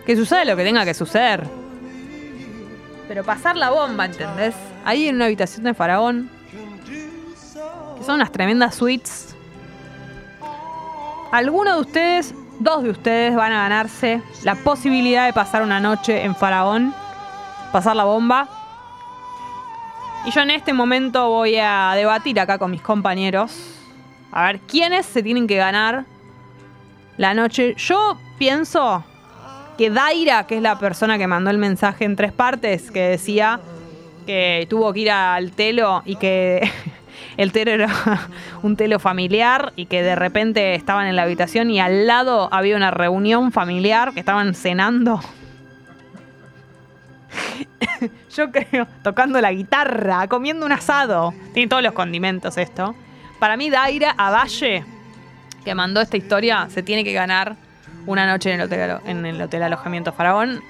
que 0.07 0.15
suceda 0.15 0.43
lo 0.43 0.55
que 0.55 0.63
tenga 0.63 0.85
que 0.85 0.95
suceder. 0.95 1.43
Pero 3.07 3.23
pasar 3.23 3.55
la 3.55 3.69
bomba, 3.69 4.05
¿entendés? 4.05 4.55
Ahí 4.83 5.07
en 5.07 5.17
una 5.17 5.25
habitación 5.25 5.65
de 5.65 5.75
faraón. 5.75 6.34
Son 8.05 8.15
unas 8.15 8.31
tremendas 8.31 8.75
suites. 8.75 9.35
Algunos 11.31 11.73
de 11.73 11.81
ustedes, 11.81 12.35
dos 12.59 12.83
de 12.83 12.91
ustedes, 12.91 13.35
van 13.35 13.51
a 13.51 13.63
ganarse 13.63 14.21
la 14.43 14.53
posibilidad 14.55 15.25
de 15.25 15.33
pasar 15.33 15.63
una 15.63 15.79
noche 15.79 16.23
en 16.23 16.35
faraón. 16.35 16.93
Pasar 17.71 17.95
la 17.95 18.03
bomba. 18.03 18.47
Y 20.25 20.31
yo 20.31 20.41
en 20.41 20.51
este 20.51 20.71
momento 20.71 21.29
voy 21.29 21.57
a 21.57 21.93
debatir 21.95 22.39
acá 22.39 22.59
con 22.59 22.69
mis 22.69 22.81
compañeros. 22.81 23.51
A 24.31 24.45
ver, 24.45 24.59
¿quiénes 24.61 25.07
se 25.07 25.23
tienen 25.23 25.47
que 25.47 25.55
ganar 25.55 26.05
la 27.17 27.33
noche? 27.33 27.73
Yo 27.75 28.19
pienso 28.37 29.03
que 29.79 29.89
Daira, 29.89 30.45
que 30.45 30.57
es 30.57 30.61
la 30.61 30.77
persona 30.77 31.17
que 31.17 31.25
mandó 31.25 31.49
el 31.49 31.57
mensaje 31.57 32.05
en 32.05 32.15
tres 32.15 32.31
partes, 32.31 32.91
que 32.91 33.01
decía 33.01 33.59
que 34.27 34.67
tuvo 34.69 34.93
que 34.93 34.99
ir 34.99 35.11
al 35.11 35.51
telo 35.53 36.03
y 36.05 36.17
que 36.17 36.69
el 37.37 37.51
telo 37.51 37.71
era 37.71 37.89
un 38.63 38.75
telo 38.75 38.99
familiar 38.99 39.73
y 39.75 39.85
que 39.85 40.03
de 40.03 40.15
repente 40.15 40.75
estaban 40.75 41.07
en 41.07 41.15
la 41.15 41.23
habitación 41.23 41.69
y 41.69 41.79
al 41.79 42.07
lado 42.07 42.49
había 42.51 42.75
una 42.75 42.91
reunión 42.91 43.51
familiar 43.51 44.13
que 44.13 44.19
estaban 44.19 44.53
cenando. 44.53 45.21
Yo 48.35 48.51
creo, 48.51 48.87
tocando 49.03 49.39
la 49.41 49.51
guitarra, 49.51 50.27
comiendo 50.27 50.65
un 50.65 50.71
asado. 50.71 51.33
Tiene 51.53 51.69
todos 51.69 51.83
los 51.83 51.93
condimentos 51.93 52.57
esto. 52.57 52.95
Para 53.39 53.57
mí, 53.57 53.69
Daira 53.69 54.15
Avalle, 54.17 54.85
que 55.63 55.75
mandó 55.75 56.01
esta 56.01 56.17
historia, 56.17 56.67
se 56.69 56.83
tiene 56.83 57.03
que 57.03 57.13
ganar 57.13 57.55
una 58.05 58.25
noche 58.25 58.53
en 58.53 58.59
el 58.59 58.67
hotel, 58.67 58.97
en 59.05 59.25
el 59.25 59.41
hotel 59.41 59.63
alojamiento 59.63 60.13
Faraón. 60.13 60.61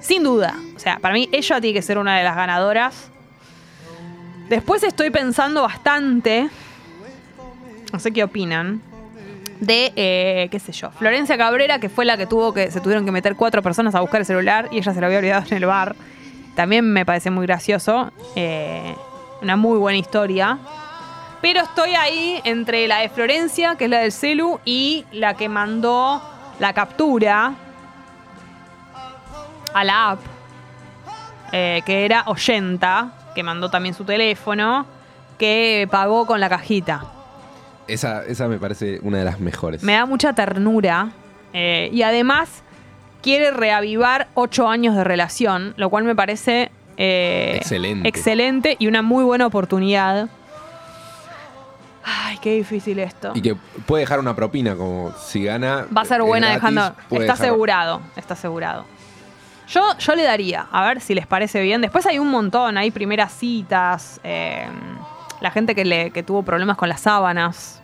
Sin 0.00 0.22
duda. 0.22 0.54
O 0.76 0.78
sea, 0.78 0.98
para 1.00 1.14
mí 1.14 1.28
ella 1.32 1.60
tiene 1.60 1.74
que 1.74 1.82
ser 1.82 1.98
una 1.98 2.16
de 2.16 2.24
las 2.24 2.36
ganadoras. 2.36 3.10
Después 4.48 4.82
estoy 4.82 5.10
pensando 5.10 5.62
bastante. 5.62 6.48
No 7.92 7.98
sé 7.98 8.12
qué 8.12 8.24
opinan. 8.24 8.82
De, 9.60 9.92
eh, 9.96 10.48
qué 10.52 10.60
sé 10.60 10.70
yo, 10.70 10.92
Florencia 10.92 11.36
Cabrera, 11.36 11.80
que 11.80 11.88
fue 11.88 12.04
la 12.04 12.16
que 12.16 12.26
tuvo 12.26 12.54
que. 12.54 12.70
Se 12.70 12.80
tuvieron 12.80 13.04
que 13.04 13.10
meter 13.10 13.34
cuatro 13.34 13.60
personas 13.60 13.94
a 13.94 14.00
buscar 14.00 14.20
el 14.20 14.26
celular 14.26 14.68
y 14.70 14.78
ella 14.78 14.94
se 14.94 15.00
lo 15.00 15.06
había 15.06 15.18
olvidado 15.18 15.44
en 15.50 15.56
el 15.56 15.66
bar. 15.66 15.96
También 16.54 16.92
me 16.92 17.04
parece 17.04 17.30
muy 17.30 17.46
gracioso. 17.46 18.12
Eh, 18.36 18.94
una 19.42 19.56
muy 19.56 19.78
buena 19.78 19.98
historia. 19.98 20.58
Pero 21.40 21.60
estoy 21.60 21.94
ahí 21.94 22.40
entre 22.44 22.88
la 22.88 22.98
de 22.98 23.08
Florencia, 23.08 23.76
que 23.76 23.84
es 23.84 23.90
la 23.90 24.00
del 24.00 24.12
celu, 24.12 24.58
y 24.64 25.04
la 25.12 25.34
que 25.34 25.48
mandó 25.48 26.20
la 26.58 26.72
captura 26.72 27.54
a 29.72 29.84
la 29.84 30.10
app, 30.10 30.20
eh, 31.52 31.82
que 31.86 32.04
era 32.04 32.24
Oyenta, 32.26 33.12
que 33.38 33.44
mandó 33.44 33.70
también 33.70 33.94
su 33.94 34.02
teléfono, 34.02 34.84
que 35.38 35.86
pagó 35.92 36.26
con 36.26 36.40
la 36.40 36.48
cajita. 36.48 37.04
Esa, 37.86 38.24
esa 38.24 38.48
me 38.48 38.58
parece 38.58 38.98
una 39.02 39.18
de 39.18 39.24
las 39.24 39.38
mejores. 39.38 39.80
Me 39.84 39.92
da 39.92 40.06
mucha 40.06 40.32
ternura. 40.32 41.10
eh, 41.52 41.88
y 41.92 42.02
además 42.02 42.64
quiere 43.22 43.52
reavivar 43.52 44.26
ocho 44.34 44.68
años 44.68 44.96
de 44.96 45.04
relación, 45.04 45.72
lo 45.76 45.88
cual 45.88 46.02
me 46.02 46.16
parece 46.16 46.72
eh, 46.96 47.58
Excelente. 47.60 48.08
excelente 48.08 48.76
y 48.80 48.88
una 48.88 49.02
muy 49.02 49.22
buena 49.22 49.46
oportunidad. 49.46 50.28
Ay, 52.04 52.38
qué 52.42 52.54
difícil 52.54 52.98
esto. 52.98 53.30
Y 53.36 53.40
que 53.42 53.54
puede 53.86 54.00
dejar 54.02 54.18
una 54.18 54.34
propina, 54.34 54.74
como 54.74 55.12
si 55.12 55.44
gana. 55.44 55.86
Va 55.96 56.00
a 56.00 56.04
ser 56.06 56.22
buena 56.22 56.48
gratis, 56.48 56.62
dejando. 56.74 57.00
Está 57.02 57.18
dejar- 57.18 57.30
asegurado, 57.34 58.00
está 58.16 58.34
asegurado. 58.34 58.84
Yo, 59.68 59.82
yo 59.98 60.14
le 60.14 60.22
daría, 60.22 60.66
a 60.72 60.86
ver 60.86 61.00
si 61.00 61.14
les 61.14 61.26
parece 61.26 61.60
bien. 61.62 61.80
Después 61.80 62.06
hay 62.06 62.18
un 62.18 62.30
montón, 62.30 62.78
hay 62.78 62.90
primeras 62.90 63.32
citas, 63.32 64.20
eh, 64.24 64.66
la 65.40 65.50
gente 65.50 65.74
que, 65.74 65.84
le, 65.84 66.10
que 66.10 66.22
tuvo 66.22 66.42
problemas 66.42 66.76
con 66.76 66.88
las 66.88 67.00
sábanas, 67.00 67.80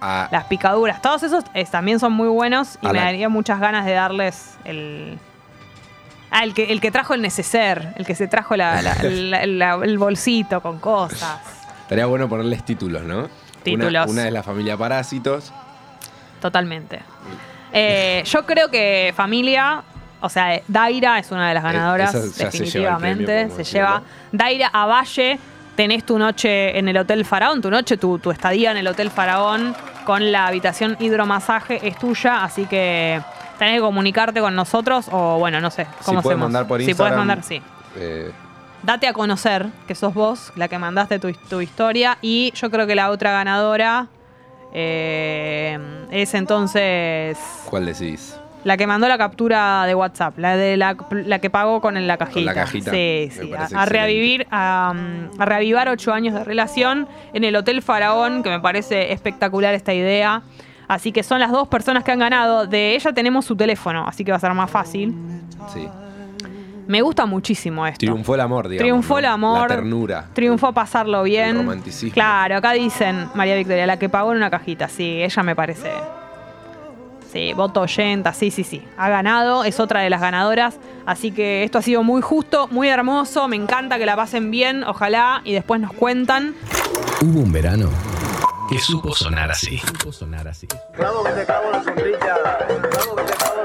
a- 0.00 0.28
las 0.32 0.44
picaduras, 0.44 1.02
todos 1.02 1.22
esos 1.24 1.44
eh, 1.54 1.64
también 1.70 1.98
son 1.98 2.12
muy 2.12 2.28
buenos 2.28 2.78
y 2.82 2.86
me 2.86 2.92
la- 2.94 3.04
daría 3.04 3.28
muchas 3.28 3.58
ganas 3.60 3.84
de 3.84 3.92
darles 3.92 4.56
el... 4.64 5.18
Ah, 6.32 6.44
el 6.44 6.54
que, 6.54 6.70
el 6.72 6.80
que 6.80 6.92
trajo 6.92 7.14
el 7.14 7.22
neceser, 7.22 7.92
el 7.96 8.06
que 8.06 8.14
se 8.14 8.28
trajo 8.28 8.54
la- 8.56 8.80
la- 8.82 9.74
el 9.82 9.98
bolsito 9.98 10.60
con 10.60 10.78
cosas. 10.78 11.40
Estaría 11.82 12.06
bueno 12.06 12.28
ponerles 12.28 12.64
títulos, 12.64 13.02
¿no? 13.02 13.18
Una- 13.18 13.28
Títulos. 13.64 14.08
Una, 14.08 14.26
es 14.28 14.32
la 14.32 14.42
familia 14.44 14.76
Parásitos. 14.76 15.52
Totalmente. 16.40 17.00
Eh, 17.72 18.22
yo 18.24 18.46
creo 18.46 18.70
que 18.70 19.12
familia, 19.16 19.82
o 20.20 20.28
sea, 20.28 20.60
Daira 20.68 21.18
es 21.18 21.30
una 21.30 21.48
de 21.48 21.54
las 21.54 21.64
Eh, 21.64 21.66
ganadoras, 21.66 22.14
esa 22.14 22.44
ya 22.44 22.50
se 22.50 22.64
lleva 22.64 22.96
el 22.96 23.02
definitivamente. 23.02 23.24
premio, 23.26 23.50
se 23.52 23.58
decirlo. 23.58 23.78
lleva 23.86 24.02
Daira 24.32 24.70
a 24.72 24.86
Valle. 24.86 25.38
Tenés 25.76 26.04
tu 26.04 26.18
noche 26.18 26.78
en 26.78 26.88
el 26.88 26.96
Hotel 26.98 27.24
Faraón, 27.24 27.62
tu 27.62 27.70
noche, 27.70 27.96
tu, 27.96 28.18
tu 28.18 28.30
estadía 28.30 28.70
en 28.72 28.76
el 28.76 28.86
Hotel 28.86 29.10
Faraón 29.10 29.74
con 30.04 30.30
la 30.30 30.46
habitación 30.48 30.96
hidromasaje 31.00 31.86
es 31.88 31.96
tuya, 31.96 32.42
así 32.44 32.66
que 32.66 33.20
tenés 33.58 33.76
que 33.76 33.80
comunicarte 33.80 34.40
con 34.40 34.54
nosotros 34.54 35.06
o 35.10 35.38
bueno, 35.38 35.58
no 35.60 35.70
sé, 35.70 35.86
¿cómo 36.04 36.20
si 36.20 36.22
puedes 36.22 36.36
hacemos? 36.36 36.38
mandar 36.50 36.66
por 36.66 36.80
Si 36.82 36.90
Instagram. 36.90 37.12
puedes 37.14 37.18
mandar, 37.26 37.44
sí. 37.44 37.62
eh, 37.96 38.30
Date 38.82 39.06
a 39.08 39.12
conocer 39.14 39.66
que 39.86 39.94
sos 39.94 40.12
vos 40.12 40.52
la 40.56 40.68
que 40.68 40.78
mandaste 40.78 41.18
tu, 41.18 41.32
tu 41.32 41.60
historia. 41.62 42.18
Y 42.20 42.52
yo 42.56 42.70
creo 42.70 42.86
que 42.86 42.94
la 42.94 43.10
otra 43.10 43.30
ganadora 43.32 44.06
eh, 44.72 45.78
es 46.10 46.34
entonces 46.34 47.38
¿Cuál 47.66 47.86
decís? 47.86 48.36
La 48.64 48.76
que 48.76 48.86
mandó 48.86 49.08
la 49.08 49.16
captura 49.18 49.84
de 49.86 49.94
WhatsApp, 49.94 50.38
la 50.38 50.56
de 50.56 50.76
la, 50.76 50.96
la 51.10 51.38
que 51.38 51.50
pagó 51.50 51.80
con 51.80 52.06
la 52.06 52.16
cajita. 52.16 52.40
la 52.52 52.54
cajita, 52.54 52.90
Sí, 52.90 53.30
sí. 53.32 53.52
A, 53.54 53.82
a 53.82 53.86
revivir, 53.86 54.46
a, 54.50 54.92
a 55.38 55.44
reavivar 55.44 55.88
ocho 55.88 56.12
años 56.12 56.34
de 56.34 56.44
relación 56.44 57.08
en 57.32 57.44
el 57.44 57.56
Hotel 57.56 57.82
Faraón, 57.82 58.42
que 58.42 58.50
me 58.50 58.60
parece 58.60 59.12
espectacular 59.12 59.74
esta 59.74 59.94
idea. 59.94 60.42
Así 60.88 61.12
que 61.12 61.22
son 61.22 61.38
las 61.38 61.52
dos 61.52 61.68
personas 61.68 62.02
que 62.02 62.10
han 62.10 62.18
ganado. 62.18 62.66
De 62.66 62.94
ella 62.96 63.12
tenemos 63.12 63.44
su 63.44 63.54
teléfono, 63.56 64.06
así 64.08 64.24
que 64.24 64.32
va 64.32 64.36
a 64.38 64.40
ser 64.40 64.52
más 64.54 64.70
fácil. 64.70 65.14
Sí. 65.72 65.88
Me 66.88 67.02
gusta 67.02 67.24
muchísimo 67.24 67.86
esto. 67.86 68.00
Triunfó 68.00 68.34
el 68.34 68.40
amor, 68.40 68.68
digamos. 68.68 68.84
Triunfó 68.84 69.14
¿no? 69.14 69.18
el 69.20 69.24
amor. 69.26 69.68
La 69.70 69.76
ternura. 69.76 70.26
Triunfó 70.32 70.72
pasarlo 70.72 71.22
bien. 71.22 71.50
El 71.50 71.56
romanticismo. 71.58 72.12
Claro, 72.12 72.56
acá 72.56 72.72
dicen 72.72 73.28
María 73.34 73.54
Victoria, 73.54 73.86
la 73.86 73.96
que 73.96 74.08
pagó 74.08 74.32
en 74.32 74.38
una 74.38 74.50
cajita. 74.50 74.88
Sí, 74.88 75.22
ella 75.22 75.42
me 75.44 75.54
parece. 75.54 75.88
Sí, 77.32 77.52
voto 77.52 77.82
80, 77.82 78.32
sí, 78.32 78.50
sí, 78.50 78.64
sí. 78.64 78.82
Ha 78.96 79.08
ganado, 79.08 79.62
es 79.62 79.78
otra 79.78 80.00
de 80.00 80.10
las 80.10 80.20
ganadoras. 80.20 80.78
Así 81.06 81.30
que 81.30 81.62
esto 81.62 81.78
ha 81.78 81.82
sido 81.82 82.02
muy 82.02 82.22
justo, 82.22 82.66
muy 82.68 82.88
hermoso. 82.88 83.46
Me 83.46 83.56
encanta 83.56 83.98
que 83.98 84.06
la 84.06 84.16
pasen 84.16 84.50
bien, 84.50 84.82
ojalá. 84.82 85.40
Y 85.44 85.52
después 85.52 85.80
nos 85.80 85.92
cuentan. 85.92 86.56
Hubo 87.22 87.40
un 87.40 87.52
verano 87.52 87.88
que 88.68 88.78
supo 88.80 89.14
sonar 89.14 89.50
así. 89.50 89.80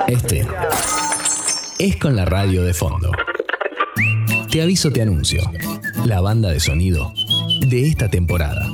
Este 0.08 0.48
es 1.80 1.96
con 1.98 2.16
la 2.16 2.26
radio 2.26 2.64
de 2.64 2.74
fondo. 2.74 3.12
Te 4.52 4.62
aviso, 4.62 4.92
te 4.92 5.02
anuncio. 5.02 5.42
La 6.06 6.22
banda 6.22 6.50
de 6.50 6.60
sonido 6.60 7.12
de 7.68 7.88
esta 7.88 8.10
temporada. 8.10 8.68